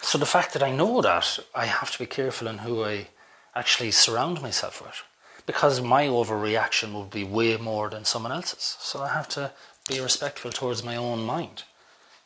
So 0.00 0.16
the 0.16 0.24
fact 0.24 0.54
that 0.54 0.62
I 0.62 0.70
know 0.70 1.02
that, 1.02 1.38
I 1.54 1.66
have 1.66 1.90
to 1.90 1.98
be 1.98 2.06
careful 2.06 2.48
in 2.48 2.56
who 2.56 2.82
I 2.82 3.08
actually 3.54 3.90
surround 3.90 4.40
myself 4.40 4.80
with 4.80 5.02
because 5.44 5.82
my 5.82 6.06
overreaction 6.06 6.94
would 6.94 7.10
be 7.10 7.24
way 7.24 7.58
more 7.58 7.90
than 7.90 8.06
someone 8.06 8.32
else's. 8.32 8.78
So 8.80 9.02
I 9.02 9.08
have 9.08 9.28
to 9.36 9.52
be 9.90 10.00
respectful 10.00 10.52
towards 10.52 10.82
my 10.82 10.96
own 10.96 11.22
mind 11.22 11.64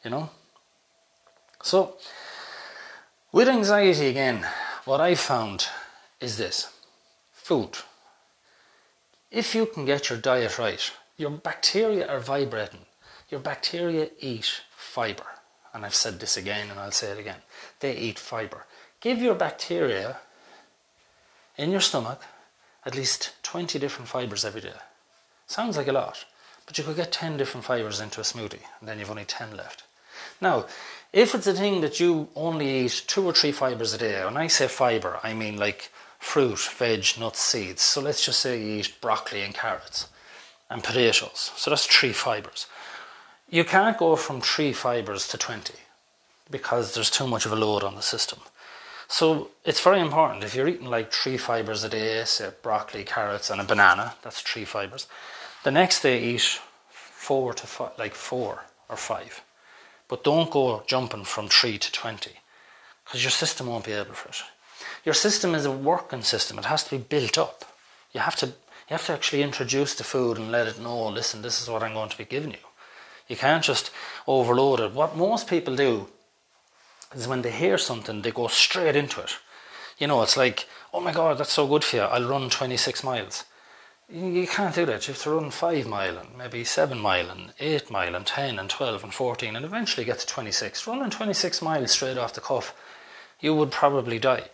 you 0.05 0.11
know. 0.11 0.31
So, 1.65 1.97
with 3.33 3.49
anxiety 3.49 4.07
again, 4.07 4.47
what 4.85 5.01
I 5.01 5.17
found 5.17 5.67
is 6.21 6.37
this 6.37 6.72
food. 7.53 7.77
If 9.31 9.55
you 9.55 9.67
can 9.67 9.85
get 9.85 10.09
your 10.09 10.19
diet 10.19 10.59
right, 10.59 10.91
your 11.19 11.29
bacteria 11.29 12.09
are 12.09 12.19
vibrating. 12.19 12.87
Your 13.29 13.41
bacteria 13.41 14.09
eat 14.21 14.63
fiber. 14.75 15.27
And 15.75 15.85
I've 15.85 15.95
said 15.95 16.19
this 16.19 16.39
again 16.39 16.71
and 16.71 16.81
I'll 16.81 16.99
say 17.01 17.11
it 17.11 17.19
again. 17.19 17.43
They 17.81 17.95
eat 17.95 18.19
fiber. 18.19 18.65
Give 19.01 19.19
your 19.19 19.35
bacteria 19.35 20.21
in 21.59 21.71
your 21.71 21.83
stomach 21.83 22.23
at 22.87 22.97
least 22.97 23.35
20 23.43 23.79
different 23.79 24.09
fibers 24.09 24.47
every 24.47 24.63
day. 24.63 24.81
Sounds 25.47 25.77
like 25.77 25.89
a 25.89 25.93
lot, 25.93 26.25
but 26.65 26.79
you 26.79 26.85
could 26.85 26.97
get 26.97 27.13
10 27.13 27.37
different 27.37 27.67
fibers 27.67 28.01
into 28.01 28.21
a 28.21 28.25
smoothie 28.25 28.67
and 28.81 28.89
then 28.89 28.99
you've 28.99 29.11
only 29.11 29.27
10 29.27 29.59
left. 29.59 29.83
Now, 30.41 30.65
if 31.13 31.35
it's 31.35 31.47
a 31.47 31.53
thing 31.53 31.83
that 31.83 32.01
you 32.01 32.29
only 32.35 32.87
eat 32.87 33.05
two 33.07 33.27
or 33.27 33.35
three 33.35 33.53
fibres 33.53 33.93
a 33.93 33.99
day, 33.99 34.25
when 34.25 34.39
I 34.39 34.47
say 34.47 34.69
fibre, 34.69 35.21
I 35.23 35.35
mean 35.35 35.59
like 35.59 35.91
fruit, 36.23 36.61
veg, 36.61 37.05
nuts, 37.19 37.41
seeds. 37.41 37.83
So 37.83 38.01
let's 38.01 38.25
just 38.25 38.39
say 38.41 38.63
you 38.63 38.79
eat 38.79 38.95
broccoli 39.01 39.43
and 39.43 39.53
carrots 39.53 40.09
and 40.71 40.83
potatoes. 40.83 41.51
So 41.57 41.69
that's 41.69 41.87
three 41.87 42.13
fibres. 42.13 42.67
You 43.51 43.65
can't 43.65 43.99
go 43.99 44.15
from 44.17 44.41
three 44.41 44.73
fibres 44.73 45.27
to 45.29 45.37
20 45.37 45.75
because 46.49 46.95
there's 46.95 47.11
too 47.11 47.27
much 47.27 47.45
of 47.45 47.53
a 47.53 47.57
load 47.57 47.83
on 47.83 47.97
the 47.97 48.03
system. 48.03 48.39
So 49.09 49.51
it's 49.65 49.83
very 49.83 50.01
important 50.01 50.45
if 50.45 50.55
you're 50.55 50.69
eating 50.69 50.87
like 50.87 51.13
three 51.13 51.37
fibres 51.37 51.85
a 51.85 51.89
day, 51.89 52.23
say 52.25 52.51
broccoli, 52.63 53.05
carrots, 53.05 53.51
and 53.51 53.61
a 53.61 53.65
banana, 53.65 54.15
that's 54.23 54.41
three 54.41 54.65
fibres. 54.65 55.09
The 55.65 55.71
next 55.73 56.03
day 56.03 56.23
eat 56.23 56.61
four 56.89 57.53
to 57.53 57.67
five, 57.67 57.99
like 57.99 58.15
four 58.15 58.65
or 58.89 58.97
five. 58.97 59.43
But 60.09 60.25
don't 60.25 60.51
go 60.51 60.85
jumping 60.87 61.25
from 61.25 61.49
3 61.49 61.79
to 61.79 61.93
20 61.93 62.31
because 63.05 63.25
your 63.25 63.31
system 63.31 63.67
won't 63.67 63.85
be 63.85 63.93
able 63.93 64.15
for 64.15 64.29
it. 64.29 64.43
Your 65.05 65.15
system 65.15 65.55
is 65.55 65.65
a 65.65 65.73
working 65.73 66.23
system. 66.23 66.59
It 66.59 66.67
has 66.67 66.85
to 66.85 66.91
be 66.97 67.03
built 67.03 67.37
up. 67.39 67.65
You 68.13 68.21
have 68.21 68.37
to 68.37 68.53
you 68.93 68.97
have 68.97 69.07
to 69.07 69.13
actually 69.13 69.43
introduce 69.43 69.95
the 69.95 70.05
food 70.05 70.37
and 70.37 70.53
let 70.53 70.67
it 70.67 70.79
know, 70.79 71.07
listen, 71.09 71.41
this 71.41 71.63
is 71.63 71.69
what 71.69 71.83
I'm 71.83 71.95
going 71.95 72.11
to 72.11 72.19
be 72.19 72.25
giving 72.25 72.51
you. 72.51 72.59
You 73.29 73.37
can't 73.37 73.65
just 73.65 73.91
overload 74.27 74.81
it. 74.81 74.93
What 74.93 75.17
most 75.17 75.49
people 75.49 75.77
do 75.77 76.09
is 77.15 77.29
when 77.29 77.43
they 77.43 77.53
hear 77.53 77.79
something, 77.79 78.21
they 78.21 78.31
go 78.31 78.49
straight 78.49 78.97
into 78.97 79.23
it. 79.23 79.37
You 79.99 80.09
know, 80.09 80.21
it's 80.23 80.37
like, 80.37 80.67
oh 80.93 81.01
my 81.01 81.13
God, 81.13 81.39
that's 81.39 81.53
so 81.53 81.67
good 81.67 81.85
for 81.85 81.97
you. 81.97 82.03
I'll 82.03 82.29
run 82.29 82.51
26 82.51 83.05
miles. 83.05 83.45
You 84.11 84.47
can't 84.47 84.75
do 84.75 84.85
that. 84.85 85.07
You 85.07 85.15
have 85.15 85.23
to 85.23 85.31
run 85.31 85.51
5 85.51 85.87
mile 85.87 86.19
and 86.19 86.37
maybe 86.37 86.65
7 86.65 86.99
mile 86.99 87.31
and 87.31 87.55
8 87.59 87.91
mile 87.91 88.15
and 88.15 88.27
10 88.27 88.59
and 88.59 88.69
12 88.69 89.05
and 89.05 89.15
14 89.15 89.57
and 89.57 89.65
eventually 89.65 90.05
get 90.05 90.19
to 90.19 90.27
26. 90.27 90.87
Running 90.87 91.09
26 91.09 91.63
miles 91.63 91.93
straight 91.93 92.19
off 92.19 92.35
the 92.35 92.41
cuff, 92.41 92.75
you 93.41 93.55
would 93.55 93.71
probably 93.71 94.19
die. 94.19 94.51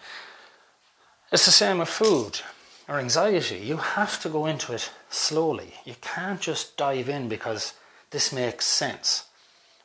It's 1.30 1.44
the 1.44 1.52
same 1.52 1.78
with 1.78 1.88
food 1.90 2.40
or 2.88 2.98
anxiety. 2.98 3.58
You 3.58 3.76
have 3.76 4.18
to 4.22 4.30
go 4.30 4.46
into 4.46 4.72
it 4.72 4.90
slowly. 5.10 5.74
You 5.84 5.94
can't 6.00 6.40
just 6.40 6.78
dive 6.78 7.10
in 7.10 7.28
because 7.28 7.74
this 8.10 8.32
makes 8.32 8.64
sense. 8.64 9.26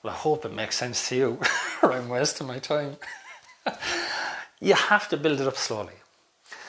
Well, 0.02 0.14
I 0.14 0.18
hope 0.18 0.46
it 0.46 0.54
makes 0.54 0.78
sense 0.78 1.10
to 1.10 1.16
you, 1.16 1.40
or 1.84 1.92
I'm 1.92 2.08
wasting 2.08 2.48
my 2.48 2.60
time. 2.60 2.96
you 4.62 4.74
have 4.74 5.10
to 5.10 5.18
build 5.18 5.42
it 5.42 5.48
up 5.48 5.58
slowly. 5.58 5.94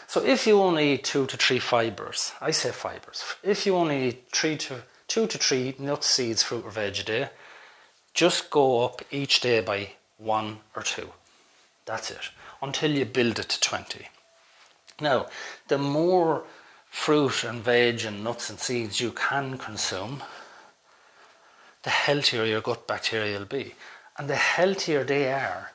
So 0.09 0.25
if 0.25 0.47
you 0.47 0.61
only 0.61 0.95
eat 0.95 1.05
two 1.05 1.27
to 1.27 1.37
three 1.37 1.61
fibres, 1.61 2.33
I 2.41 2.51
say 2.51 2.71
fibres. 2.71 3.25
If 3.43 3.67
you 3.67 3.77
only 3.77 4.09
eat 4.09 4.25
three 4.33 4.57
to 4.57 4.83
two 5.07 5.29
to 5.29 5.39
three 5.39 5.77
nuts, 5.79 6.09
seeds, 6.09 6.43
fruit, 6.43 6.65
or 6.65 6.71
veg 6.71 6.99
a 6.99 7.03
day, 7.05 7.29
just 8.13 8.51
go 8.51 8.85
up 8.85 9.03
each 9.13 9.41
day 9.41 9.61
by 9.61 9.91
one 10.19 10.59
or 10.75 10.83
two. 10.83 11.11
That's 11.85 12.11
it. 12.11 12.31
Until 12.61 12.91
you 12.91 13.05
build 13.05 13.39
it 13.39 13.49
to 13.51 13.61
20. 13.61 14.07
Now, 15.01 15.27
the 15.69 15.79
more 15.79 16.45
fruit 16.91 17.45
and 17.45 17.63
veg 17.63 18.05
and 18.05 18.23
nuts 18.23 18.51
and 18.51 18.59
seeds 18.59 19.01
you 19.01 19.11
can 19.11 19.59
consume, 19.59 20.23
the 21.83 21.91
healthier 21.91 22.45
your 22.45 22.61
gut 22.61 22.87
bacteria 22.87 23.39
will 23.39 23.47
be. 23.47 23.75
And 24.17 24.29
the 24.29 24.37
healthier 24.37 25.05
they 25.05 25.33
are, 25.33 25.73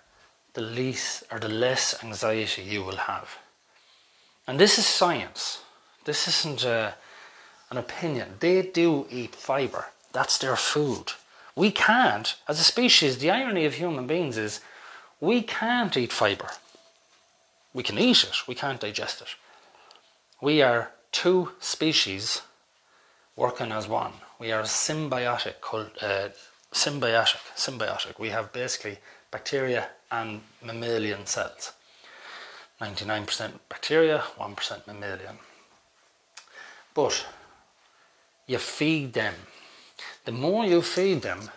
the 0.54 0.62
least 0.62 1.24
or 1.32 1.40
the 1.40 1.50
less 1.50 2.04
anxiety 2.04 2.64
you 2.64 2.84
will 2.84 2.98
have. 2.98 3.38
And 4.48 4.60
this 4.60 4.80
is 4.80 4.86
science. 4.86 5.62
This 6.06 6.28
isn't 6.28 6.64
a, 6.64 6.70
uh, 6.70 6.92
an 7.70 7.78
opinion. 7.78 8.36
They 8.40 8.64
do 8.64 9.06
eat 9.12 9.36
fiber. 9.36 9.86
That's 10.12 10.40
their 10.40 10.56
food. 10.56 11.12
We 11.56 11.70
can't, 11.72 12.36
as 12.48 12.60
a 12.60 12.64
species, 12.64 13.20
the 13.20 13.30
irony 13.30 13.66
of 13.66 13.76
human 13.76 14.08
beings 14.08 14.38
is 14.38 14.62
we 15.20 15.44
can't 15.44 15.96
eat 15.96 16.12
fiber. 16.12 16.50
We 17.74 17.84
can 17.84 17.98
eat 17.98 18.24
it, 18.24 18.48
we 18.48 18.56
can't 18.56 18.80
digest 18.80 19.22
it. 19.22 19.36
We 20.42 20.62
are 20.62 20.92
two 21.12 21.52
species 21.60 22.42
working 23.36 23.72
as 23.72 23.88
one. 23.88 24.14
We 24.40 24.52
are 24.52 24.64
symbiotic, 24.64 25.56
uh, 26.02 26.30
symbiotic, 26.74 27.42
symbiotic. 27.56 28.20
We 28.20 28.30
have 28.30 28.54
basically 28.54 29.00
bacteria 29.32 29.90
and 30.12 30.42
mammalian 30.64 31.26
cells. 31.26 31.74
99% 32.82 33.52
bacteria, 33.68 34.24
1% 34.38 34.88
mammalian. 34.88 35.38
But 36.94 37.26
you 38.48 38.58
feed 38.58 39.14
them. 39.14 39.36
The 40.26 40.32
more 40.32 40.66
you 40.66 40.82
feed 40.82 41.22
them, 41.22 41.50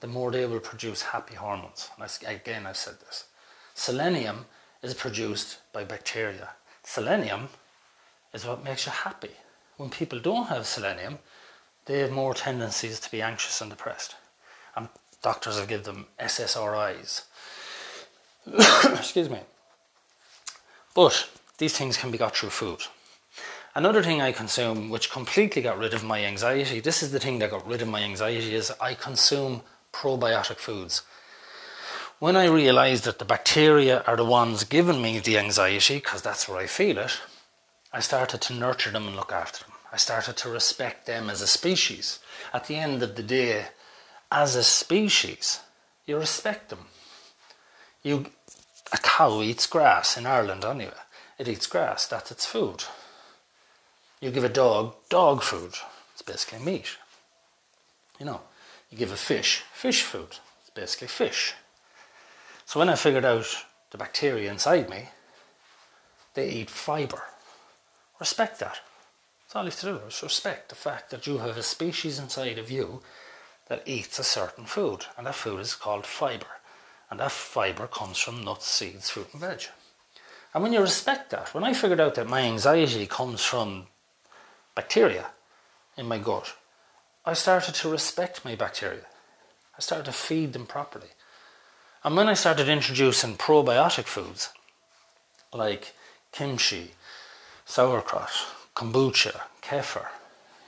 the 0.00 0.06
more 0.06 0.30
they 0.30 0.46
will 0.46 0.60
produce 0.60 1.02
happy 1.02 1.34
hormones. 1.34 1.90
And 1.98 2.18
again, 2.26 2.66
I've 2.66 2.76
said 2.76 3.00
this. 3.00 3.26
Selenium 3.74 4.46
is 4.82 4.94
produced 4.94 5.58
by 5.72 5.84
bacteria. 5.84 6.50
Selenium 6.82 7.48
is 8.34 8.44
what 8.44 8.64
makes 8.64 8.86
you 8.86 8.92
happy. 8.92 9.30
When 9.76 9.90
people 9.90 10.18
don't 10.18 10.48
have 10.48 10.66
selenium, 10.66 11.18
they 11.86 12.00
have 12.00 12.10
more 12.10 12.34
tendencies 12.34 13.00
to 13.00 13.10
be 13.10 13.22
anxious 13.22 13.60
and 13.60 13.70
depressed. 13.70 14.16
And 14.76 14.88
doctors 15.22 15.58
have 15.58 15.68
given 15.68 15.84
them 15.84 16.06
SSRIs. 16.20 17.22
Excuse 18.98 19.30
me. 19.30 19.40
But 20.94 21.28
these 21.58 21.76
things 21.76 21.96
can 21.96 22.10
be 22.10 22.18
got 22.18 22.36
through 22.36 22.50
food. 22.50 22.82
Another 23.74 24.02
thing 24.02 24.20
I 24.20 24.32
consume, 24.32 24.90
which 24.90 25.10
completely 25.10 25.62
got 25.62 25.78
rid 25.78 25.94
of 25.94 26.04
my 26.04 26.24
anxiety, 26.24 26.80
this 26.80 27.02
is 27.02 27.10
the 27.10 27.20
thing 27.20 27.38
that 27.38 27.50
got 27.50 27.66
rid 27.66 27.80
of 27.80 27.88
my 27.88 28.02
anxiety, 28.02 28.54
is 28.54 28.70
I 28.80 28.94
consume 28.94 29.62
probiotic 29.92 30.56
foods. 30.56 31.02
When 32.22 32.36
I 32.36 32.44
realised 32.44 33.02
that 33.02 33.18
the 33.18 33.24
bacteria 33.24 34.04
are 34.06 34.14
the 34.14 34.24
ones 34.24 34.62
giving 34.62 35.02
me 35.02 35.18
the 35.18 35.38
anxiety, 35.38 35.96
because 35.96 36.22
that's 36.22 36.48
where 36.48 36.58
I 36.58 36.68
feel 36.68 36.98
it, 36.98 37.20
I 37.92 37.98
started 37.98 38.40
to 38.42 38.54
nurture 38.54 38.92
them 38.92 39.08
and 39.08 39.16
look 39.16 39.32
after 39.32 39.64
them. 39.64 39.72
I 39.92 39.96
started 39.96 40.36
to 40.36 40.48
respect 40.48 41.06
them 41.06 41.28
as 41.28 41.42
a 41.42 41.48
species. 41.48 42.20
At 42.54 42.68
the 42.68 42.76
end 42.76 43.02
of 43.02 43.16
the 43.16 43.24
day, 43.24 43.64
as 44.30 44.54
a 44.54 44.62
species, 44.62 45.62
you 46.06 46.16
respect 46.16 46.68
them. 46.68 46.86
You 48.04 48.26
a 48.92 48.98
cow 48.98 49.42
eats 49.42 49.66
grass 49.66 50.16
in 50.16 50.24
Ireland 50.24 50.64
anyway. 50.64 51.02
It 51.40 51.48
eats 51.48 51.66
grass, 51.66 52.06
that's 52.06 52.30
its 52.30 52.46
food. 52.46 52.84
You 54.20 54.30
give 54.30 54.44
a 54.44 54.48
dog 54.48 54.94
dog 55.08 55.42
food, 55.42 55.74
it's 56.12 56.22
basically 56.22 56.60
meat. 56.60 56.98
You 58.20 58.26
know, 58.26 58.42
you 58.90 58.96
give 58.96 59.10
a 59.10 59.16
fish 59.16 59.64
fish 59.72 60.02
food, 60.02 60.36
it's 60.60 60.70
basically 60.72 61.08
fish. 61.08 61.54
So 62.64 62.78
when 62.78 62.88
I 62.88 62.94
figured 62.94 63.24
out 63.24 63.46
the 63.90 63.98
bacteria 63.98 64.50
inside 64.50 64.88
me, 64.88 65.08
they 66.34 66.48
eat 66.48 66.70
fibre. 66.70 67.22
Respect 68.18 68.60
that. 68.60 68.80
That's 69.44 69.56
all 69.56 69.64
you 69.64 69.70
have 69.70 69.80
to 69.80 69.86
do 69.86 69.96
is 70.06 70.22
respect 70.22 70.70
the 70.70 70.74
fact 70.74 71.10
that 71.10 71.26
you 71.26 71.38
have 71.38 71.56
a 71.56 71.62
species 71.62 72.18
inside 72.18 72.58
of 72.58 72.70
you 72.70 73.02
that 73.68 73.82
eats 73.86 74.18
a 74.18 74.24
certain 74.24 74.64
food, 74.64 75.06
and 75.16 75.26
that 75.26 75.34
food 75.34 75.60
is 75.60 75.74
called 75.74 76.06
fibre. 76.06 76.46
And 77.10 77.20
that 77.20 77.32
fibre 77.32 77.86
comes 77.86 78.18
from 78.18 78.42
nuts, 78.42 78.66
seeds, 78.66 79.10
fruit, 79.10 79.28
and 79.32 79.40
veg. 79.40 79.64
And 80.54 80.62
when 80.62 80.72
you 80.72 80.80
respect 80.80 81.30
that, 81.30 81.52
when 81.54 81.64
I 81.64 81.74
figured 81.74 82.00
out 82.00 82.14
that 82.14 82.28
my 82.28 82.42
anxiety 82.42 83.06
comes 83.06 83.44
from 83.44 83.86
bacteria 84.74 85.30
in 85.96 86.06
my 86.06 86.18
gut, 86.18 86.54
I 87.24 87.34
started 87.34 87.74
to 87.76 87.90
respect 87.90 88.44
my 88.44 88.54
bacteria. 88.54 89.06
I 89.76 89.80
started 89.80 90.06
to 90.06 90.12
feed 90.12 90.52
them 90.52 90.66
properly. 90.66 91.08
And 92.04 92.16
when 92.16 92.28
I 92.28 92.34
started 92.34 92.68
introducing 92.68 93.36
probiotic 93.36 94.04
foods 94.04 94.50
like 95.52 95.94
kimchi, 96.32 96.92
sauerkraut, 97.64 98.30
kombucha, 98.74 99.42
kefir, 99.62 100.06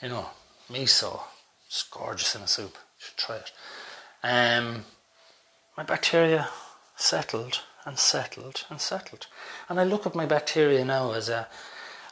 you 0.00 0.10
know, 0.10 0.26
miso, 0.70 1.22
it's 1.66 1.82
gorgeous 1.82 2.36
in 2.36 2.42
a 2.42 2.46
soup. 2.46 2.78
You 2.98 3.06
should 3.06 3.16
try 3.16 3.36
it. 3.36 3.52
Um, 4.22 4.84
my 5.76 5.82
bacteria 5.82 6.48
settled 6.96 7.62
and 7.84 7.98
settled 7.98 8.64
and 8.70 8.80
settled. 8.80 9.26
And 9.68 9.80
I 9.80 9.84
look 9.84 10.06
at 10.06 10.14
my 10.14 10.26
bacteria 10.26 10.84
now 10.84 11.12
as 11.12 11.28
a 11.28 11.48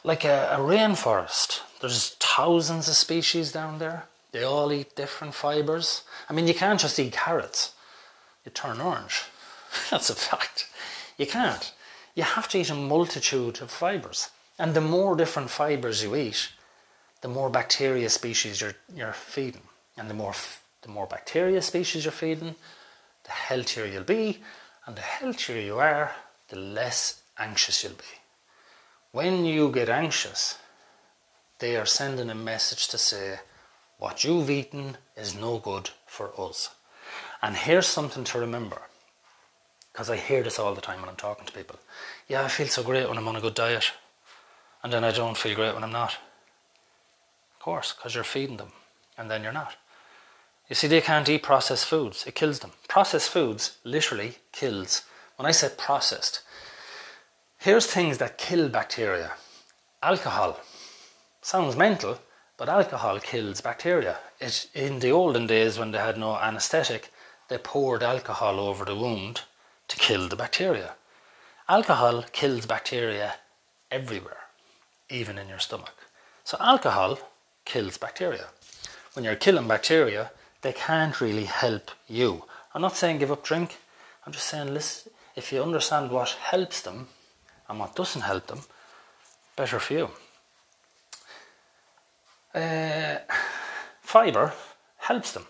like 0.03 0.25
a, 0.25 0.49
a 0.51 0.59
rainforest. 0.59 1.61
There's 1.79 2.09
thousands 2.19 2.89
of 2.89 2.95
species 2.95 3.53
down 3.53 3.79
there. 3.79 4.03
They 4.33 4.43
all 4.43 4.73
eat 4.73 4.97
different 4.97 5.33
fibres. 5.33 6.03
I 6.29 6.33
mean, 6.33 6.47
you 6.47 6.53
can't 6.53 6.79
just 6.79 6.99
eat 6.99 7.13
carrots. 7.13 7.73
You 8.45 8.51
turn 8.51 8.81
orange. 8.81 9.23
That's 9.89 10.09
a 10.09 10.15
fact. 10.15 10.69
You 11.17 11.25
can't. 11.25 11.71
You 12.15 12.23
have 12.23 12.47
to 12.49 12.59
eat 12.59 12.69
a 12.69 12.75
multitude 12.75 13.61
of 13.61 13.71
fibres. 13.71 14.29
And 14.59 14.73
the 14.73 14.81
more 14.81 15.15
different 15.15 15.49
fibres 15.49 16.03
you 16.03 16.15
eat, 16.15 16.49
the 17.21 17.27
more 17.27 17.49
bacteria 17.49 18.09
species 18.09 18.61
you're, 18.61 18.75
you're 18.95 19.13
feeding. 19.13 19.63
And 19.97 20.09
the 20.09 20.13
more, 20.13 20.33
the 20.81 20.89
more 20.89 21.07
bacteria 21.07 21.61
species 21.61 22.05
you're 22.05 22.11
feeding, 22.11 22.55
the 23.23 23.31
healthier 23.31 23.85
you'll 23.85 24.03
be, 24.03 24.39
and 24.85 24.95
the 24.95 25.01
healthier 25.01 25.59
you 25.59 25.79
are, 25.79 26.11
the 26.49 26.57
less 26.59 27.21
anxious 27.37 27.83
you'll 27.83 27.93
be. 27.93 28.19
When 29.11 29.45
you 29.45 29.71
get 29.71 29.89
anxious, 29.89 30.57
they 31.59 31.77
are 31.77 31.85
sending 31.85 32.29
a 32.29 32.35
message 32.35 32.87
to 32.89 32.97
say, 32.97 33.39
what 33.97 34.23
you've 34.23 34.49
eaten 34.49 34.97
is 35.15 35.35
no 35.35 35.59
good 35.59 35.91
for 36.05 36.31
us. 36.37 36.69
And 37.43 37.57
here's 37.57 37.87
something 37.87 38.23
to 38.23 38.39
remember, 38.39 38.81
because 39.91 40.09
I 40.09 40.15
hear 40.15 40.43
this 40.43 40.57
all 40.57 40.73
the 40.73 40.79
time 40.79 41.01
when 41.01 41.09
I'm 41.09 41.17
talking 41.17 41.45
to 41.45 41.51
people. 41.51 41.77
Yeah, 42.29 42.45
I 42.45 42.47
feel 42.47 42.67
so 42.67 42.83
great 42.83 43.09
when 43.09 43.17
I'm 43.17 43.27
on 43.27 43.35
a 43.35 43.41
good 43.41 43.53
diet, 43.53 43.91
and 44.81 44.93
then 44.93 45.03
I 45.03 45.11
don't 45.11 45.37
feel 45.37 45.53
great 45.53 45.73
when 45.73 45.83
I'm 45.83 45.91
not. 45.91 46.13
Of 47.55 47.59
course, 47.59 47.91
because 47.91 48.15
you're 48.15 48.23
feeding 48.23 48.55
them, 48.55 48.71
and 49.17 49.29
then 49.29 49.43
you're 49.43 49.51
not. 49.51 49.75
You 50.69 50.75
see, 50.75 50.87
they 50.87 51.01
can't 51.01 51.27
eat 51.27 51.43
processed 51.43 51.85
foods. 51.85 52.25
It 52.25 52.33
kills 52.35 52.59
them. 52.59 52.71
Processed 52.87 53.29
foods 53.29 53.77
literally 53.83 54.37
kills. 54.53 55.03
When 55.35 55.45
I 55.45 55.51
say 55.51 55.69
processed, 55.77 56.43
here's 57.57 57.87
things 57.87 58.19
that 58.19 58.37
kill 58.37 58.69
bacteria. 58.69 59.33
Alcohol. 60.01 60.61
Sounds 61.41 61.75
mental, 61.75 62.19
but 62.55 62.69
alcohol 62.69 63.19
kills 63.19 63.59
bacteria. 63.59 64.19
It, 64.39 64.69
in 64.73 64.99
the 64.99 65.11
olden 65.11 65.45
days 65.45 65.77
when 65.77 65.91
they 65.91 65.97
had 65.97 66.17
no 66.17 66.37
anaesthetic, 66.37 67.11
they 67.49 67.57
poured 67.57 68.03
alcohol 68.03 68.59
over 68.59 68.85
the 68.85 68.95
wound 68.95 69.41
to 69.87 69.97
kill 69.97 70.27
the 70.27 70.35
bacteria. 70.35 70.95
Alcohol 71.69 72.25
kills 72.31 72.65
bacteria 72.65 73.35
everywhere, 73.91 74.43
even 75.09 75.37
in 75.37 75.47
your 75.47 75.59
stomach. 75.59 75.95
So 76.43 76.57
alcohol 76.59 77.19
kills 77.65 77.97
bacteria. 77.97 78.47
When 79.13 79.23
you're 79.23 79.35
killing 79.35 79.67
bacteria, 79.67 80.31
they 80.61 80.73
can't 80.73 81.21
really 81.21 81.45
help 81.45 81.91
you. 82.07 82.43
I'm 82.73 82.81
not 82.81 82.97
saying 82.97 83.19
give 83.19 83.31
up 83.31 83.43
drink. 83.43 83.77
I'm 84.25 84.33
just 84.33 84.47
saying 84.47 84.73
listen, 84.73 85.11
if 85.35 85.51
you 85.51 85.61
understand 85.61 86.11
what 86.11 86.29
helps 86.29 86.81
them 86.81 87.07
and 87.69 87.79
what 87.79 87.95
doesn't 87.95 88.21
help 88.21 88.47
them, 88.47 88.61
better 89.55 89.79
for 89.79 89.93
you. 89.93 90.09
Uh, 92.53 93.17
fiber 94.01 94.53
helps 94.97 95.31
them. 95.31 95.45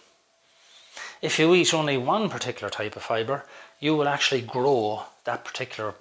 If 1.23 1.39
you 1.39 1.55
eat 1.55 1.73
only 1.73 1.95
one 1.95 2.29
particular 2.29 2.69
type 2.69 2.97
of 2.97 3.03
fiber, 3.03 3.45
you 3.79 3.95
will 3.95 4.09
actually 4.09 4.41
grow 4.41 5.03
that 5.23 5.45
particular 5.45 5.95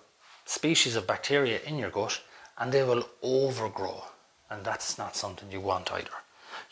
species 0.45 0.97
of 0.97 1.07
bacteria 1.07 1.61
in 1.65 1.79
your 1.79 1.91
gut 1.91 2.21
and 2.59 2.73
they 2.73 2.83
will 2.83 3.09
overgrow. 3.23 4.03
And 4.51 4.65
that's 4.65 4.99
not 4.99 5.15
something 5.15 5.53
you 5.53 5.61
want 5.61 5.93
either. 5.93 6.11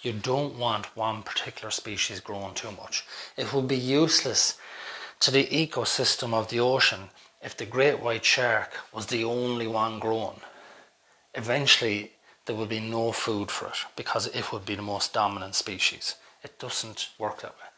You 0.03 0.14
don't 0.14 0.59
want 0.59 0.96
one 0.96 1.22
particular 1.22 1.70
species 1.70 2.18
growing 2.18 2.55
too 2.55 2.72
much. 2.72 3.07
It 3.36 3.55
would 3.55 3.68
be 3.68 3.76
useless 3.76 4.59
to 5.20 5.30
the 5.30 5.46
ecosystem 5.46 6.34
of 6.34 6.48
the 6.48 6.59
ocean 6.59 7.11
if 7.40 7.57
the 7.57 7.66
great 7.66 8.01
white 8.01 8.24
shark 8.24 8.72
was 8.92 9.07
the 9.07 9.22
only 9.22 9.68
one 9.68 10.01
growing. 10.01 10.40
Eventually, 11.36 12.14
there 12.46 12.57
would 12.57 12.68
be 12.68 12.80
no 12.80 13.12
food 13.12 13.48
for 13.48 13.68
it 13.68 13.86
because 13.94 14.26
it 14.26 14.51
would 14.51 14.66
be 14.66 14.74
the 14.74 14.82
most 14.82 15.12
dominant 15.12 15.55
species. 15.55 16.16
It 16.42 16.59
doesn't 16.59 17.11
work 17.16 17.42
that 17.42 17.53
way. 17.53 17.70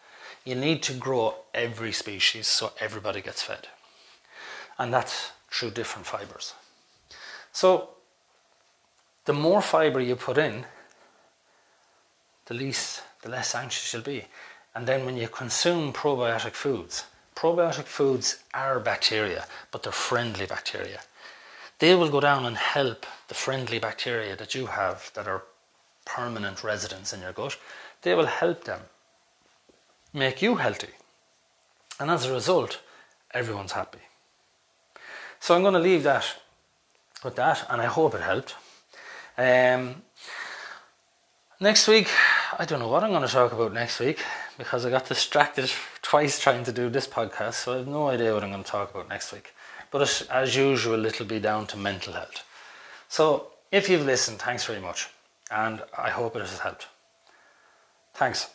You 0.44 0.54
need 0.54 0.82
to 0.84 0.94
grow 0.94 1.36
every 1.54 1.92
species 1.92 2.46
so 2.46 2.72
everybody 2.80 3.20
gets 3.20 3.42
fed. 3.42 3.68
And 4.78 4.92
that's 4.92 5.32
through 5.50 5.70
different 5.70 6.06
fibers. 6.06 6.54
So, 7.52 7.90
the 9.24 9.32
more 9.32 9.62
fiber 9.62 10.00
you 10.00 10.16
put 10.16 10.38
in, 10.38 10.64
the 12.46 12.54
least, 12.54 13.02
the 13.22 13.28
less 13.28 13.54
anxious 13.54 13.92
you'll 13.92 14.02
be. 14.02 14.24
And 14.74 14.86
then 14.86 15.04
when 15.04 15.16
you 15.16 15.28
consume 15.28 15.92
probiotic 15.92 16.52
foods, 16.52 17.04
probiotic 17.36 17.84
foods 17.84 18.42
are 18.52 18.80
bacteria, 18.80 19.46
but 19.70 19.82
they're 19.82 19.92
friendly 19.92 20.46
bacteria. 20.46 21.00
They 21.78 21.94
will 21.94 22.10
go 22.10 22.20
down 22.20 22.46
and 22.46 22.56
help 22.56 23.06
the 23.28 23.34
friendly 23.34 23.78
bacteria 23.78 24.36
that 24.36 24.54
you 24.54 24.66
have 24.66 25.10
that 25.14 25.28
are 25.28 25.42
permanent 26.04 26.64
residents 26.64 27.12
in 27.12 27.20
your 27.20 27.32
gut. 27.32 27.56
They 28.02 28.14
will 28.14 28.26
help 28.26 28.64
them 28.64 28.80
make 30.12 30.42
you 30.42 30.56
healthy. 30.56 30.90
And 31.98 32.10
as 32.10 32.26
a 32.26 32.32
result, 32.32 32.80
everyone's 33.32 33.72
happy. 33.72 34.00
So 35.40 35.54
I'm 35.54 35.62
going 35.62 35.74
to 35.74 35.80
leave 35.80 36.02
that 36.04 36.36
with 37.24 37.36
that, 37.36 37.66
and 37.68 37.80
I 37.80 37.86
hope 37.86 38.14
it 38.14 38.20
helped. 38.20 38.54
Um, 39.38 40.02
next 41.60 41.88
week, 41.88 42.08
I 42.58 42.64
don't 42.64 42.80
know 42.80 42.88
what 42.88 43.02
I'm 43.02 43.10
going 43.10 43.26
to 43.26 43.28
talk 43.28 43.52
about 43.52 43.72
next 43.72 43.98
week 44.00 44.22
because 44.58 44.84
I 44.84 44.90
got 44.90 45.08
distracted 45.08 45.70
twice 46.02 46.38
trying 46.38 46.64
to 46.64 46.72
do 46.72 46.90
this 46.90 47.06
podcast, 47.06 47.54
so 47.54 47.74
I 47.74 47.76
have 47.78 47.88
no 47.88 48.08
idea 48.08 48.34
what 48.34 48.44
I'm 48.44 48.50
going 48.50 48.64
to 48.64 48.70
talk 48.70 48.90
about 48.90 49.08
next 49.08 49.32
week. 49.32 49.54
But 49.90 50.26
as 50.30 50.56
usual, 50.56 51.04
it'll 51.04 51.26
be 51.26 51.40
down 51.40 51.66
to 51.68 51.76
mental 51.76 52.12
health. 52.12 52.44
So 53.08 53.48
if 53.70 53.88
you've 53.88 54.06
listened, 54.06 54.38
thanks 54.38 54.64
very 54.64 54.80
much, 54.80 55.08
and 55.50 55.82
I 55.96 56.10
hope 56.10 56.36
it 56.36 56.40
has 56.40 56.58
helped. 56.58 56.88
Thanks. 58.14 58.50